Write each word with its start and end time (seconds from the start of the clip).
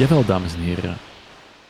Jawel, 0.00 0.24
dames 0.24 0.54
en 0.54 0.60
heren. 0.60 0.96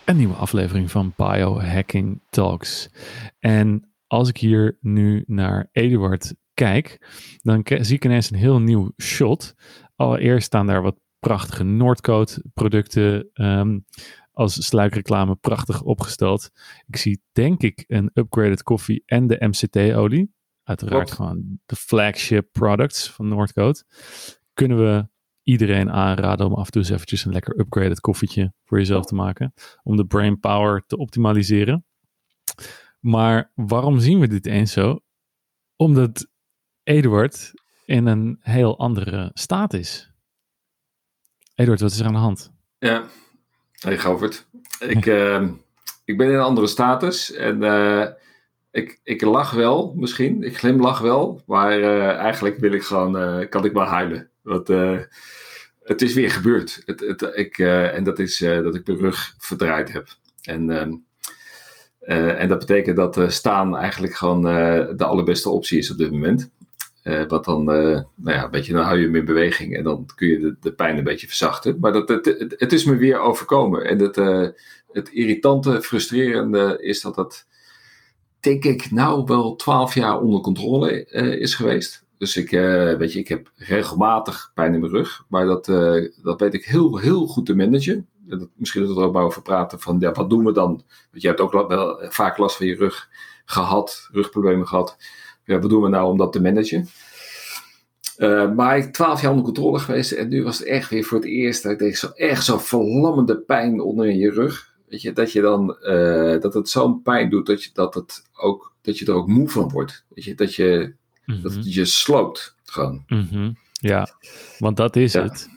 Een 0.05 0.17
nieuwe 0.17 0.35
aflevering 0.35 0.91
van 0.91 1.13
Biohacking 1.17 2.21
Talks. 2.29 2.91
En 3.39 3.93
als 4.07 4.29
ik 4.29 4.37
hier 4.37 4.79
nu 4.81 5.25
naar 5.27 5.69
Eduard 5.73 6.35
kijk, 6.55 7.09
dan 7.43 7.63
zie 7.65 7.97
ik 7.97 8.05
ineens 8.05 8.31
een 8.31 8.39
heel 8.39 8.61
nieuw 8.61 8.93
shot. 9.03 9.55
Allereerst 9.97 10.47
staan 10.47 10.67
daar 10.67 10.83
wat 10.83 11.01
prachtige 11.19 11.65
Noordcoat 11.65 12.41
producten 12.55 13.31
ehm, 13.33 13.79
als 14.33 14.67
sluikreclame 14.67 15.37
prachtig 15.37 15.83
opgesteld. 15.83 16.51
Ik 16.87 16.97
zie 16.97 17.23
denk 17.33 17.63
ik 17.63 17.85
een 17.87 18.11
upgraded 18.15 18.63
koffie 18.63 19.03
en 19.07 19.27
de 19.27 19.47
MCT-olie. 19.47 20.35
Uiteraard 20.63 21.05
Klopt. 21.05 21.13
gewoon 21.13 21.59
de 21.67 21.77
flagship 21.77 22.49
products 22.53 23.11
van 23.11 23.29
Noordcoat. 23.29 23.85
Kunnen 24.55 24.79
we 24.79 25.09
iedereen 25.43 25.91
aanraden 25.91 26.47
om 26.47 26.55
af 26.55 26.67
en 26.67 26.73
toe 26.73 26.83
eens 26.83 26.91
eventjes 26.91 27.25
een 27.25 27.33
lekker 27.33 27.59
upgraded 27.59 28.01
koffietje 28.01 28.53
voor 28.65 28.79
jezelf 28.79 29.05
te 29.05 29.15
maken. 29.15 29.53
Om 29.83 29.97
de 29.97 30.07
brain 30.07 30.41
power 30.41 30.85
te 30.87 30.97
optimaliseren. 30.97 31.85
Maar 33.01 33.51
waarom 33.55 34.01
zien 34.01 34.21
we 34.21 34.27
dit 34.27 34.47
eens 34.47 34.73
zo? 34.73 35.01
Omdat 35.77 36.29
Eduard 36.83 37.53
in 37.85 38.07
een 38.07 38.39
heel 38.41 38.79
andere 38.79 39.31
staat 39.35 39.75
is. 39.75 40.13
Eduard, 41.55 41.81
wat 41.81 41.91
is 41.91 42.01
er 42.01 42.07
aan 42.07 42.13
de 42.13 42.19
hand? 42.19 42.53
Ja, 42.79 43.05
hey 43.73 43.99
Govert. 43.99 44.47
Ik, 44.79 45.07
eh, 45.07 45.49
ik 46.05 46.17
ben 46.17 46.27
in 46.29 46.35
een 46.35 46.41
andere 46.41 46.67
status 46.67 47.33
en 47.33 47.63
eh, 47.63 48.07
ik, 48.71 49.01
ik 49.03 49.23
lach 49.23 49.51
wel 49.51 49.95
misschien, 49.97 50.43
ik 50.43 50.57
glimlach 50.57 50.99
wel, 50.99 51.43
maar 51.47 51.71
eh, 51.71 52.17
eigenlijk 52.17 52.59
wil 52.59 52.73
ik 52.73 52.83
gewoon, 52.83 53.19
eh, 53.19 53.49
kan 53.49 53.65
ik 53.65 53.73
wel 53.73 53.85
huilen. 53.85 54.30
Want 54.43 54.71
eh, 54.71 55.01
het 55.91 56.03
is 56.03 56.15
weer 56.15 56.31
gebeurd. 56.31 56.83
Het, 56.85 57.01
het, 57.01 57.31
ik, 57.35 57.59
eh, 57.59 57.95
en 57.95 58.05
dat 58.05 58.19
is 58.19 58.41
eh, 58.41 58.63
dat 58.63 58.75
ik 58.75 58.87
mijn 58.87 58.99
rug 58.99 59.35
verdraaid 59.39 59.93
heb. 59.93 60.09
En, 60.43 60.71
ehm, 60.71 60.93
eh, 62.01 62.41
en 62.41 62.49
dat 62.49 62.59
betekent 62.59 62.97
dat 62.97 63.33
staan 63.33 63.77
eigenlijk 63.77 64.15
gewoon 64.15 64.43
de 64.97 65.05
allerbeste 65.05 65.51
optie 65.51 65.79
is 65.79 65.91
op 65.91 65.99
dit 65.99 66.11
moment. 66.11 66.51
Wat 67.29 67.45
dan, 67.45 67.65
nou 67.65 68.07
ja, 68.25 68.45
een 68.45 68.51
beetje, 68.51 68.73
dan 68.73 68.85
hou 68.85 68.99
je 68.99 69.05
hem 69.05 69.17
in 69.17 69.25
beweging 69.25 69.77
en 69.77 69.85
dan 69.85 70.09
kun 70.15 70.29
je 70.29 70.39
de, 70.39 70.57
de 70.61 70.73
pijn 70.73 70.99
een 70.99 71.05
beetje 71.05 71.27
verzachten. 71.27 71.77
Maar 71.81 71.93
dat, 71.93 72.09
het, 72.09 72.55
het, 72.59 72.73
is 72.73 72.85
me 72.85 72.97
weer 72.97 73.19
overkomen. 73.19 73.85
En 73.85 73.99
het, 73.99 74.17
het 74.93 75.09
irritante, 75.09 75.83
frustrerende 75.83 76.79
is 76.81 77.01
dat 77.01 77.15
dat, 77.15 77.47
denk 78.41 78.65
ik, 78.65 78.91
nou 78.91 79.25
wel 79.25 79.57
twaalf 79.57 79.95
jaar 79.95 80.21
onder 80.21 80.41
controle 80.41 81.05
is 81.39 81.55
geweest. 81.55 82.05
Dus 82.21 82.37
ik, 82.37 82.53
eh, 82.53 82.95
weet 82.97 83.13
je, 83.13 83.19
ik 83.19 83.29
heb 83.29 83.51
regelmatig 83.57 84.51
pijn 84.55 84.75
in 84.75 84.81
mijn 84.81 84.93
rug. 84.93 85.25
Maar 85.29 85.47
dat, 85.47 85.69
eh, 85.69 86.09
dat 86.23 86.41
weet 86.41 86.55
ik 86.55 86.65
heel, 86.65 86.97
heel 86.97 87.27
goed 87.27 87.47
te 87.47 87.55
managen. 87.55 88.09
En 88.29 88.39
Dat, 88.39 88.49
misschien 88.55 88.83
dat 88.83 88.95
we 88.95 89.01
er 89.01 89.07
ook 89.07 89.13
maar 89.13 89.25
over 89.25 89.43
praten 89.43 89.81
van, 89.81 89.97
ja, 90.01 90.13
wat 90.13 90.31
doen 90.31 90.45
we 90.45 90.53
dan? 90.53 90.85
Want 91.11 91.23
je 91.23 91.29
hebt 91.29 91.41
ook 91.41 91.53
wel 91.69 91.99
vaak 92.09 92.39
last 92.39 92.57
van 92.57 92.67
je 92.67 92.77
rug 92.77 93.09
gehad, 93.45 94.09
rugproblemen 94.13 94.69
gehad. 94.69 94.97
Ja, 95.45 95.59
wat 95.59 95.71
doen 95.71 95.83
we 95.83 95.89
nou 95.89 96.11
om 96.11 96.19
dat 96.19 96.33
te 96.33 96.41
managen? 96.41 96.89
Eh, 98.17 98.53
maar 98.53 98.79
ik 98.79 98.93
twaalf 98.93 99.21
jaar 99.21 99.31
onder 99.31 99.45
controle 99.45 99.79
geweest 99.79 100.13
en 100.13 100.29
nu 100.29 100.43
was 100.43 100.59
het 100.59 100.67
echt 100.67 100.91
weer 100.91 101.05
voor 101.05 101.19
het 101.19 101.27
eerst 101.27 101.63
dat 101.63 101.81
ik 101.81 101.97
zo, 101.97 102.07
echt 102.07 102.45
zo'n 102.45 102.61
verlammende 102.61 103.41
pijn 103.41 103.81
onder 103.81 104.07
in 104.07 104.19
je 104.19 104.31
rug. 104.31 104.75
Weet 104.89 105.03
je, 105.03 105.13
dat 105.13 105.33
je 105.33 105.41
dan, 105.41 105.79
eh, 105.79 106.41
dat 106.41 106.55
het 106.55 106.69
zo'n 106.69 107.03
pijn 107.03 107.31
doet 107.31 107.47
dat 107.47 107.65
je, 107.65 107.71
dat, 107.73 107.95
het 107.95 108.23
ook, 108.37 108.73
dat 108.83 108.99
je 108.99 109.07
er 109.07 109.15
ook 109.15 109.29
moe 109.29 109.49
van 109.49 109.69
wordt. 109.69 110.05
Weet 110.09 110.25
je, 110.25 110.35
dat 110.35 110.55
je, 110.55 110.95
dat 111.43 111.55
het 111.55 111.75
je 111.75 111.85
sloopt 111.85 112.57
gewoon. 112.65 113.05
Mhm. 113.07 113.53
Ja, 113.73 114.09
want 114.59 114.77
dat 114.77 114.97
is 114.97 115.13
Ja. 115.13 115.23
het. 115.23 115.49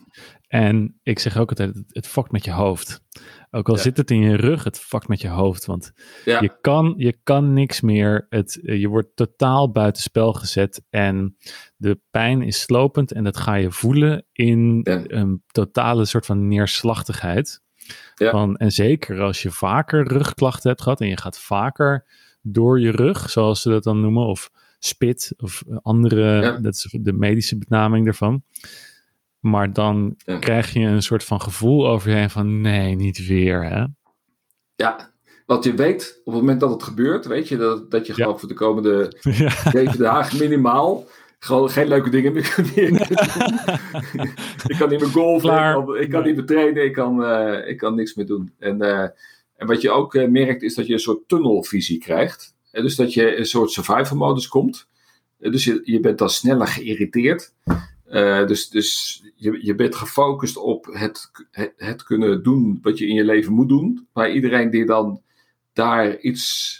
En 0.48 1.00
ik 1.04 1.20
zeg 1.20 1.38
ook 1.38 1.50
altijd, 1.50 1.84
het, 1.88 2.08
fokt 2.08 2.32
met 2.32 2.46
je 2.46 2.52
hoofd. 2.52 3.02
Ook 3.52 3.70
al 3.70 3.76
Ja. 3.76 3.82
zit 3.82 3.98
het 3.98 4.12
in 4.12 4.20
je 4.22 4.36
rug, 4.36 4.64
het 4.64 4.80
fokt 4.80 5.08
met 5.08 5.22
je 5.22 5.28
hoofd. 5.28 5.66
Want 5.66 5.92
Ja, 6.26 6.42
je, 6.42 6.58
kan, 6.62 6.94
je 6.98 7.18
kan 7.24 7.54
niks 7.54 7.82
meer. 7.82 8.26
Het, 8.30 8.60
eh, 8.64 8.80
je 8.80 8.88
wordt 8.88 9.16
totaal 9.16 9.72
buitenspel 9.72 10.34
gezet. 10.34 10.84
En 10.90 11.38
de 11.76 12.00
pijn 12.12 12.42
is 12.42 12.62
slopend. 12.62 13.12
En 13.12 13.24
dat 13.24 13.38
ga 13.38 13.54
je 13.56 13.72
voelen 13.72 14.26
in 14.32 14.80
Ja. 14.84 15.02
een 15.08 15.44
totale 15.48 16.06
soort 16.06 16.26
van 16.26 16.48
neerslachtigheid. 16.48 17.62
Van, 18.16 18.56
en 18.58 18.72
zeker 18.72 19.22
als 19.22 19.42
je 19.42 19.52
vaker 19.52 20.08
rugklachten 20.08 20.70
hebt 20.70 20.82
gehad. 20.82 21.02
En 21.02 21.08
je 21.08 21.18
gaat 21.18 21.40
vaker 21.40 22.06
door 22.42 22.80
je 22.80 22.92
rug, 22.92 23.30
zoals 23.30 23.62
ze 23.62 23.70
dat 23.70 23.84
dan 23.84 24.02
noemen. 24.02 24.26
Of 24.26 24.50
spit 24.86 25.34
of 25.38 25.64
andere, 25.82 26.42
Ja. 26.42 26.52
dat 26.58 26.74
is 26.74 26.96
de 27.02 27.14
medische 27.14 27.58
benaming 27.58 28.06
daarvan. 28.06 28.44
Maar 29.40 29.74
dan 29.74 30.14
Ja. 30.18 30.38
krijg 30.38 30.74
je 30.74 30.80
een 30.80 31.04
soort 31.04 31.24
van 31.24 31.42
gevoel 31.42 31.88
over 31.88 32.10
je 32.10 32.16
heen 32.16 32.30
van 32.30 32.62
nee, 32.62 32.96
niet 32.96 33.28
weer. 33.28 33.64
Hè? 33.70 33.86
ja, 34.76 35.12
want 35.46 35.64
je 35.64 35.74
weet 35.74 36.22
op 36.24 36.34
het 36.34 36.42
moment 36.42 36.60
dat 36.60 36.70
het 36.72 36.84
gebeurt, 36.84 37.26
weet 37.26 37.48
je 37.48 37.58
dat, 37.58 37.92
dat 37.92 38.06
je 38.08 38.14
Ja. 38.16 38.24
gewoon 38.24 38.40
voor 38.40 38.48
de 38.50 38.54
komende 38.56 39.18
zeven 39.72 39.98
dagen 40.00 40.40
minimaal 40.40 41.06
gewoon 41.40 41.70
geen 41.70 41.88
leuke 41.88 42.10
dingen 42.10 42.34
meer 42.34 42.54
kunt 42.54 42.76
doen. 42.76 42.96
ik 44.68 44.76
kan 44.78 44.90
niet 44.90 45.00
meer 45.00 45.10
golfen, 45.10 45.50
ik 45.54 45.74
kan, 45.86 45.98
ik 45.98 46.10
kan 46.10 46.24
niet 46.24 46.36
meer 46.36 46.46
trainen, 46.46 46.84
ik 46.86 46.94
kan, 46.94 47.24
eh, 47.24 47.70
ik 47.70 47.78
kan 47.78 47.96
niks 47.96 48.14
meer 48.14 48.26
doen. 48.26 48.54
En, 48.60 48.82
eh, 48.82 49.08
en 49.56 49.68
wat 49.68 49.82
je 49.82 49.92
ook 49.92 50.16
eh, 50.16 50.28
merkt 50.28 50.62
is 50.62 50.76
dat 50.76 50.88
je 50.88 50.94
een 50.94 51.00
soort 51.00 51.28
tunnelvisie 51.28 51.98
krijgt. 51.98 52.56
Dus 52.82 52.96
dat 52.96 53.14
je 53.14 53.32
in 53.32 53.40
een 53.40 53.46
soort 53.46 53.72
survival 53.72 54.18
modus 54.18 54.48
komt. 54.48 54.88
Dus 55.38 55.64
je, 55.64 55.82
je 55.84 56.00
bent 56.00 56.18
dan 56.18 56.30
sneller 56.30 56.68
geïrriteerd. 56.68 57.54
Eh, 58.06 58.48
dus 58.48 58.70
dus 58.70 59.22
je, 59.36 59.66
je 59.66 59.76
bent 59.76 59.96
gefocust 59.96 60.58
op 60.58 60.86
het, 60.86 61.32
het, 61.52 61.74
het 61.78 62.04
kunnen 62.04 62.44
doen 62.44 62.80
wat 62.82 62.98
je 62.98 63.08
in 63.08 63.16
je 63.16 63.24
leven 63.24 63.54
moet 63.54 63.70
doen. 63.70 64.08
Maar 64.14 64.32
iedereen 64.32 64.70
die 64.70 64.86
dan 64.86 65.22
daar 65.74 66.20
iets, 66.20 66.76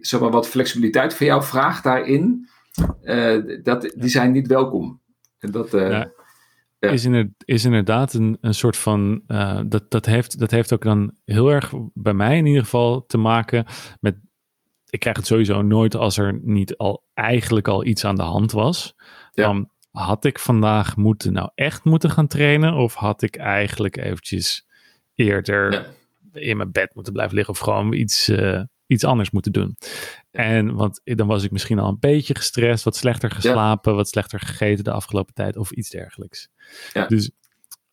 zeg 0.00 0.20
maar, 0.20 0.30
wat 0.30 0.48
flexibiliteit 0.48 1.14
van 1.14 1.26
jou 1.26 1.42
vraagt 1.42 1.84
daarin, 1.84 2.48
eh, 3.02 3.38
dat, 3.62 3.92
die 3.96 4.08
zijn 4.10 4.32
niet 4.32 4.46
welkom. 4.46 5.00
En 5.38 5.50
dat, 5.50 5.74
eh, 5.74 5.90
Ja. 5.90 6.12
Ja. 6.78 6.90
Is, 6.90 7.04
inder- 7.04 7.30
is 7.44 7.64
inderdaad 7.64 8.12
een, 8.12 8.38
een 8.40 8.54
soort 8.54 8.76
van. 8.76 9.22
dat, 9.66 9.90
dat, 9.90 10.06
heeft, 10.06 10.38
dat 10.38 10.50
heeft 10.50 10.72
ook 10.72 10.82
dan 10.82 11.16
heel 11.24 11.48
erg 11.48 11.72
bij 11.94 12.14
mij 12.14 12.36
in 12.36 12.46
ieder 12.46 12.62
geval 12.62 13.06
te 13.06 13.18
maken 13.18 13.66
met. 14.00 14.16
Ik 14.92 15.00
krijg 15.00 15.16
het 15.16 15.26
sowieso 15.26 15.62
nooit 15.62 15.94
als 15.96 16.18
er 16.18 16.40
niet 16.42 16.76
al 16.76 17.04
eigenlijk 17.14 17.68
al 17.68 17.84
iets 17.84 18.04
aan 18.04 18.16
de 18.16 18.22
hand 18.22 18.52
was. 18.52 18.94
Ja. 19.32 19.44
Van, 19.44 19.70
had 19.90 20.24
ik 20.24 20.38
vandaag 20.38 20.96
moeten 20.96 21.32
nou 21.32 21.50
echt 21.54 21.84
moeten 21.84 22.10
gaan 22.10 22.26
trainen? 22.26 22.74
Of 22.74 22.94
had 22.94 23.22
ik 23.22 23.36
eigenlijk 23.36 23.96
eventjes 23.96 24.66
eerder 25.14 25.72
Ja. 25.72 25.84
in 26.32 26.56
mijn 26.56 26.72
bed 26.72 26.94
moeten 26.94 27.12
blijven 27.12 27.34
liggen? 27.34 27.54
Of 27.54 27.60
gewoon 27.60 27.92
iets, 27.92 28.28
eh, 28.28 28.62
iets 28.86 29.04
anders 29.04 29.30
moeten 29.30 29.52
doen? 29.52 29.76
En 30.30 30.74
want 30.74 31.00
dan 31.04 31.26
was 31.26 31.44
ik 31.44 31.50
misschien 31.50 31.78
al 31.78 31.88
een 31.88 31.98
beetje 32.00 32.34
gestrest, 32.34 32.84
wat 32.84 32.96
slechter 32.96 33.30
geslapen, 33.30 33.94
wat 33.94 34.08
slechter 34.08 34.40
gegeten 34.40 34.84
de 34.84 34.92
afgelopen 34.92 35.34
tijd 35.34 35.56
of 35.56 35.70
iets 35.70 35.90
dergelijks. 35.90 36.48
Ja. 36.92 37.06
Dus 37.06 37.30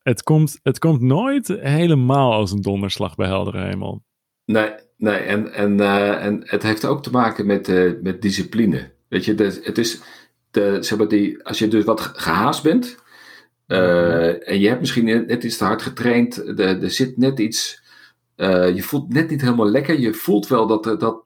het 0.02 0.22
komt, 0.22 0.60
het 0.62 0.78
komt 0.78 1.00
nooit 1.00 1.48
helemaal 1.48 2.32
als 2.32 2.52
een 2.52 2.60
donderslag 2.60 3.14
bij 3.14 3.26
heldere 3.26 3.64
hemel. 3.64 4.02
Nee, 4.44 4.70
nee 5.00 5.18
en, 5.18 5.52
en, 5.52 5.80
eh, 5.80 6.24
en 6.24 6.42
het 6.44 6.62
heeft 6.62 6.84
ook 6.84 7.02
te 7.02 7.10
maken 7.10 7.46
met, 7.46 7.68
eh, 7.68 7.90
met 8.02 8.22
discipline. 8.22 8.90
Weet 9.08 9.24
je, 9.24 9.34
de, 9.34 9.60
het 9.62 9.78
is, 9.78 10.00
de, 10.50 10.76
zeg 10.80 10.98
maar 10.98 11.08
die, 11.08 11.44
als 11.44 11.58
je 11.58 11.68
dus 11.68 11.84
wat 11.84 12.00
gehaast 12.00 12.62
bent, 12.62 12.96
eh, 13.66 14.48
en 14.48 14.60
je 14.60 14.68
hebt 14.68 14.80
misschien 14.80 15.04
net 15.04 15.44
iets 15.44 15.56
te 15.56 15.64
hard 15.64 15.82
getraind, 15.82 16.36
er 16.36 16.82
er 16.82 16.90
zit 16.90 17.16
net 17.16 17.38
iets, 17.38 17.82
je 18.74 18.82
voelt 18.82 19.12
net 19.12 19.30
niet 19.30 19.40
helemaal 19.40 19.70
lekker, 19.70 19.98
je 19.98 20.14
voelt 20.14 20.48
wel 20.48 20.66
dat, 20.66 21.00
dat, 21.00 21.24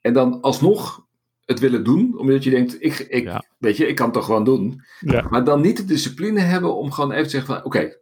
en 0.00 0.12
dan 0.12 0.40
alsnog 0.40 1.06
het 1.44 1.60
willen 1.60 1.84
doen, 1.84 2.18
omdat 2.18 2.44
je 2.44 2.50
denkt, 2.50 2.76
ik, 2.78 2.98
ik, 2.98 3.24
Ja. 3.24 3.44
weet 3.58 3.76
je, 3.76 3.86
ik 3.86 3.94
kan 3.94 4.04
het 4.04 4.14
toch 4.14 4.24
gewoon 4.24 4.44
doen. 4.44 4.82
Ja. 5.00 5.26
Maar 5.30 5.44
dan 5.44 5.60
niet 5.60 5.76
de 5.76 5.84
discipline 5.84 6.40
hebben 6.40 6.74
om 6.76 6.92
gewoon 6.92 7.12
even 7.12 7.24
te 7.24 7.30
zeggen 7.30 7.54
van, 7.54 7.64
oké, 7.64 7.96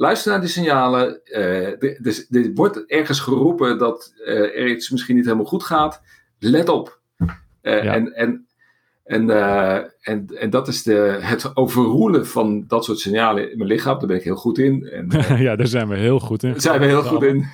luister 0.00 0.32
naar 0.32 0.40
de 0.40 0.46
signalen. 0.48 1.20
eh, 1.24 1.66
er- 1.66 1.98
er 2.02 2.26
er 2.30 2.50
wordt 2.54 2.84
ergens 2.86 3.20
geroepen 3.20 3.78
dat 3.78 4.12
eh, 4.24 4.34
er 4.38 4.68
iets 4.68 4.90
misschien 4.90 5.16
niet 5.16 5.24
helemaal 5.24 5.44
goed 5.46 5.64
gaat. 5.64 6.02
Let 6.38 6.68
op. 6.68 7.00
Eh, 7.60 7.84
Ja. 7.84 7.94
En, 7.94 8.14
en, 8.14 8.46
en, 9.04 9.30
eh, 9.30 9.76
en, 10.00 10.26
en 10.38 10.50
dat 10.50 10.68
is 10.68 10.82
de, 10.82 11.18
het 11.20 11.56
overroelen 11.56 12.26
van 12.26 12.64
dat 12.66 12.84
soort 12.84 12.98
signalen 12.98 13.50
in 13.50 13.56
mijn 13.58 13.70
lichaam. 13.70 13.98
Daar 13.98 14.06
ben 14.08 14.16
ik 14.16 14.22
heel 14.24 14.36
goed 14.36 14.58
in. 14.58 14.88
En, 14.88 15.08
eh, 15.10 15.40
ja, 15.40 15.56
daar 15.56 15.66
zijn 15.66 15.88
we 15.88 15.96
heel 15.96 16.18
goed 16.20 16.42
in. 16.42 16.50
daar 16.50 16.60
zijn 16.60 16.80
we 16.80 16.86
heel 16.86 17.02
goed 17.02 17.22
in. 17.22 17.46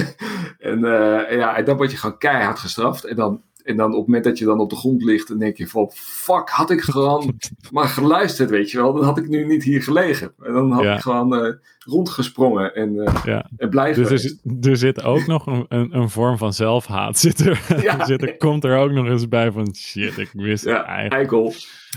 en, 0.70 0.84
eh, 0.84 1.36
ja, 1.36 1.56
en 1.56 1.64
dan 1.64 1.76
word 1.76 1.90
je 1.90 1.96
gewoon 1.96 2.18
keihard 2.18 2.58
gestraft. 2.58 3.04
En 3.04 3.16
dan, 3.16 3.42
en 3.64 3.76
dan 3.76 3.90
op 3.90 3.96
het 3.96 4.06
moment 4.06 4.24
dat 4.24 4.38
je 4.38 4.44
dan 4.44 4.58
op 4.60 4.70
de 4.70 4.76
grond 4.76 5.02
ligt, 5.02 5.28
dan 5.28 5.38
denk 5.38 5.56
je 5.56 5.66
van, 5.68 5.90
fuck, 5.94 6.48
had 6.48 6.70
ik 6.70 6.80
gewoon 6.80 7.34
maar 7.72 7.88
geluisterd, 7.88 8.50
weet 8.50 8.70
je 8.70 8.78
wel. 8.78 8.92
Dan 8.92 9.04
had 9.04 9.18
ik 9.18 9.28
nu 9.28 9.46
niet 9.46 9.62
hier 9.64 9.82
gelegen. 9.82 10.32
En 10.42 10.52
dan 10.52 10.70
had 10.70 10.82
Ja. 10.82 10.94
ik 10.94 11.00
gewoon 11.00 11.34
eh, 11.36 11.52
rondgesprongen 11.78 12.74
en, 12.74 12.98
eh, 13.04 13.14
Ja. 13.24 13.50
en 13.56 13.68
blij 13.68 13.92
Dus 13.92 14.24
er, 14.24 14.36
er 14.70 14.76
zit 14.76 15.02
ook 15.04 15.26
nog 15.26 15.46
een, 15.46 15.64
een, 15.68 15.96
een 15.96 16.10
vorm 16.10 16.38
van 16.38 16.52
zelfhaat. 16.52 17.18
Zit 17.18 17.40
er, 17.40 17.60
Ja. 17.82 18.04
zit 18.04 18.22
er, 18.22 18.36
komt 18.36 18.64
er 18.64 18.76
ook 18.78 18.90
nog 18.90 19.06
eens 19.06 19.28
bij 19.28 19.52
van 19.52 19.74
shit, 19.74 20.18
ik 20.18 20.30
wist 20.32 20.64
Ja, 20.64 20.84
eigenlijk. 20.84 21.14
eikel. 21.14 21.46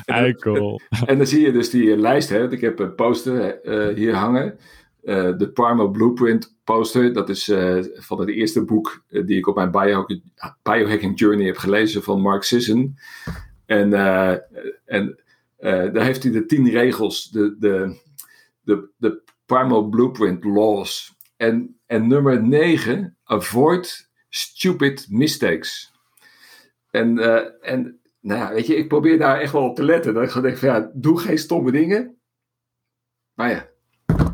En, 0.06 0.14
dan- 0.16 0.16
Eikel. 0.24 0.82
en 1.06 1.18
dan 1.18 1.28
zie 1.28 1.42
je 1.46 1.52
dus 1.52 1.70
die 1.70 1.98
lijst, 1.98 2.30
hè. 2.30 2.52
Ik 2.52 2.62
heb 2.62 2.94
poster 2.96 3.62
eh, 3.62 3.96
hier 3.96 4.14
hangen. 4.16 4.58
De 5.08 5.52
Primal 5.54 5.90
Blueprint 5.90 6.58
poster. 6.64 7.14
Dat 7.14 7.30
is 7.30 7.52
van 7.94 8.20
het 8.20 8.30
eerste 8.30 8.66
boek 8.66 9.04
die 9.10 9.38
ik 9.38 9.48
op 9.48 9.56
mijn 9.56 9.72
biohacking 10.64 11.20
journey 11.20 11.46
heb 11.46 11.58
gelezen 11.58 12.04
van 12.04 12.22
Mark 12.22 12.44
Sisson. 12.44 12.98
En, 13.66 13.94
en 14.86 15.20
daar 15.58 16.04
heeft 16.04 16.24
hij 16.24 16.32
de 16.32 16.46
tien 16.46 16.70
regels, 16.70 17.30
de, 17.30 17.56
de, 17.60 18.00
de, 18.62 18.90
de 18.98 19.22
Primal 19.46 19.90
Blueprint 19.90 20.44
laws. 20.44 21.16
En, 21.38 21.80
en 21.86 22.08
nummer 22.08 22.44
9, 22.44 23.18
avoid 23.24 24.10
stupid 24.30 25.08
mistakes. 25.10 25.92
En, 26.92 27.18
en 27.62 28.00
nou 28.20 28.40
ja, 28.40 28.54
weet 28.54 28.68
je, 28.68 28.76
ik 28.76 28.88
probeer 28.88 29.18
daar 29.18 29.40
echt 29.40 29.52
wel 29.52 29.70
op 29.70 29.76
te 29.76 29.84
letten. 29.84 30.14
Dat 30.14 30.36
ik 30.36 30.42
denk 30.42 30.58
van 30.58 30.70
ja, 30.70 30.92
doe 30.94 31.20
geen 31.20 31.38
stomme 31.38 31.72
dingen. 31.72 32.18
Maar 33.34 33.50
ja. 33.50 33.68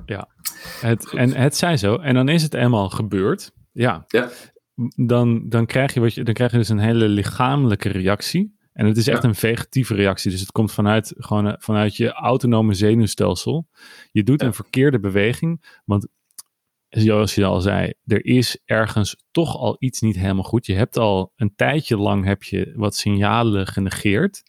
Ja, 0.06 0.33
het, 0.84 1.14
en 1.14 1.36
het 1.36 1.56
zijn 1.56 1.80
zo. 1.80 1.96
En 1.96 2.14
dan 2.14 2.30
is 2.30 2.44
het 2.44 2.54
eenmaal 2.54 2.90
gebeurd. 2.90 3.52
Ja. 3.72 4.04
ja. 4.08 4.30
Dan, 4.96 5.50
dan, 5.50 5.66
krijg 5.66 5.94
je 5.94 6.00
wat 6.00 6.14
je, 6.14 6.24
dan 6.24 6.34
krijg 6.34 6.52
je 6.52 6.58
dus 6.58 6.70
een 6.70 6.80
hele 6.80 7.08
lichamelijke 7.08 7.90
reactie. 7.90 8.56
En 8.74 8.86
het 8.86 8.98
is 8.98 9.08
echt 9.08 9.24
een 9.24 9.36
vegetieve 9.36 9.94
reactie. 9.96 10.32
Dus 10.32 10.40
het 10.40 10.52
komt 10.52 10.72
vanuit, 10.72 11.14
gewoon, 11.18 11.48
eh, 11.48 11.54
vanuit 11.58 11.96
je 11.96 12.12
autonome 12.12 12.74
zenuwstelsel. 12.74 13.68
Je 14.12 14.24
doet 14.24 14.42
een 14.42 14.54
verkeerde 14.54 15.00
beweging. 15.00 15.82
Want 15.86 16.08
zoals 16.90 17.36
je 17.36 17.46
al 17.46 17.62
zei, 17.62 17.94
er 18.06 18.26
is 18.26 18.62
ergens 18.66 19.16
toch 19.32 19.58
al 19.58 19.76
iets 19.80 20.02
niet 20.02 20.16
helemaal 20.16 20.44
goed. 20.44 20.66
Je 20.66 20.76
hebt 20.76 20.98
al 20.98 21.32
een 21.36 21.56
tijdje 21.56 21.98
lang 21.98 22.26
heb 22.26 22.44
je 22.44 22.74
wat 22.76 22.96
signalen 22.96 23.68
genegeerd. 23.68 24.44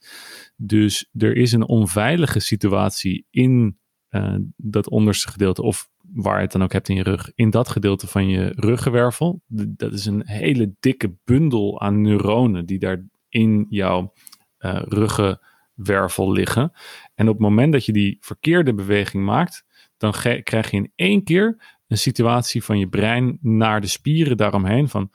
Dus 0.55 1.09
er 1.17 1.35
is 1.35 1.51
een 1.51 1.67
onveilige 1.67 2.39
situatie 2.39 3.25
in 3.29 3.79
uh, 4.09 4.35
dat 4.55 4.89
onderste 4.89 5.31
gedeelte, 5.31 5.61
of 5.61 5.89
waar 6.15 6.35
je 6.35 6.41
het 6.41 6.51
dan 6.51 6.63
ook 6.63 6.71
hebt 6.71 6.89
in 6.89 6.95
je 6.95 7.03
rug, 7.03 7.31
in 7.35 7.49
dat 7.49 7.69
gedeelte 7.69 8.07
van 8.07 8.29
je 8.29 8.53
ruggenwervel. 8.55 9.41
Dat 9.47 9.93
is 9.93 10.05
een 10.05 10.27
hele 10.27 10.75
dikke 10.79 11.15
bundel 11.23 11.81
aan 11.81 12.01
neuronen 12.01 12.65
die 12.65 12.79
daar 12.79 13.05
in 13.29 13.65
jouw 13.69 14.13
uh, 14.59 14.81
ruggenwervel 14.83 16.31
liggen. 16.31 16.71
En 17.15 17.27
op 17.27 17.33
het 17.33 17.41
moment 17.41 17.71
dat 17.71 17.85
je 17.85 17.93
die 17.93 18.17
verkeerde 18.19 18.73
beweging 18.73 19.25
maakt, 19.25 19.65
dan 19.97 20.11
krijg 20.43 20.71
je 20.71 20.77
in 20.77 20.91
één 20.95 21.23
keer 21.23 21.77
een 21.87 21.97
situatie 21.97 22.63
van 22.63 22.79
je 22.79 22.87
brein 22.87 23.37
naar 23.41 23.81
de 23.81 23.87
spieren 23.87 24.37
daaromheen 24.37 24.89
van 24.89 25.11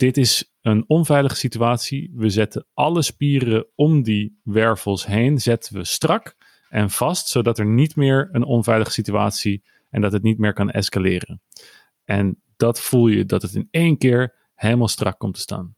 dit 0.00 0.16
is 0.16 0.52
een 0.60 0.84
onveilige 0.86 1.36
situatie. 1.36 2.12
We 2.14 2.28
zetten 2.28 2.66
alle 2.74 3.02
spieren 3.02 3.66
om 3.74 4.02
die 4.02 4.40
wervels 4.42 5.06
heen, 5.06 5.38
zetten 5.40 5.74
we 5.74 5.84
strak 5.84 6.36
en 6.70 6.90
vast, 6.90 7.28
zodat 7.28 7.58
er 7.58 7.66
niet 7.66 7.96
meer 7.96 8.28
een 8.32 8.44
onveilige 8.44 8.90
situatie 8.90 9.62
en 9.88 10.00
dat 10.00 10.12
het 10.12 10.22
niet 10.22 10.38
meer 10.38 10.52
kan 10.52 10.70
escaleren. 10.70 11.42
En 12.04 12.42
dat 12.56 12.80
voel 12.80 13.08
je 13.08 13.24
dat 13.24 13.42
het 13.42 13.54
in 13.54 13.68
één 13.70 13.98
keer 13.98 14.34
helemaal 14.54 14.88
strak 14.88 15.18
komt 15.18 15.34
te 15.34 15.40
staan. 15.40 15.76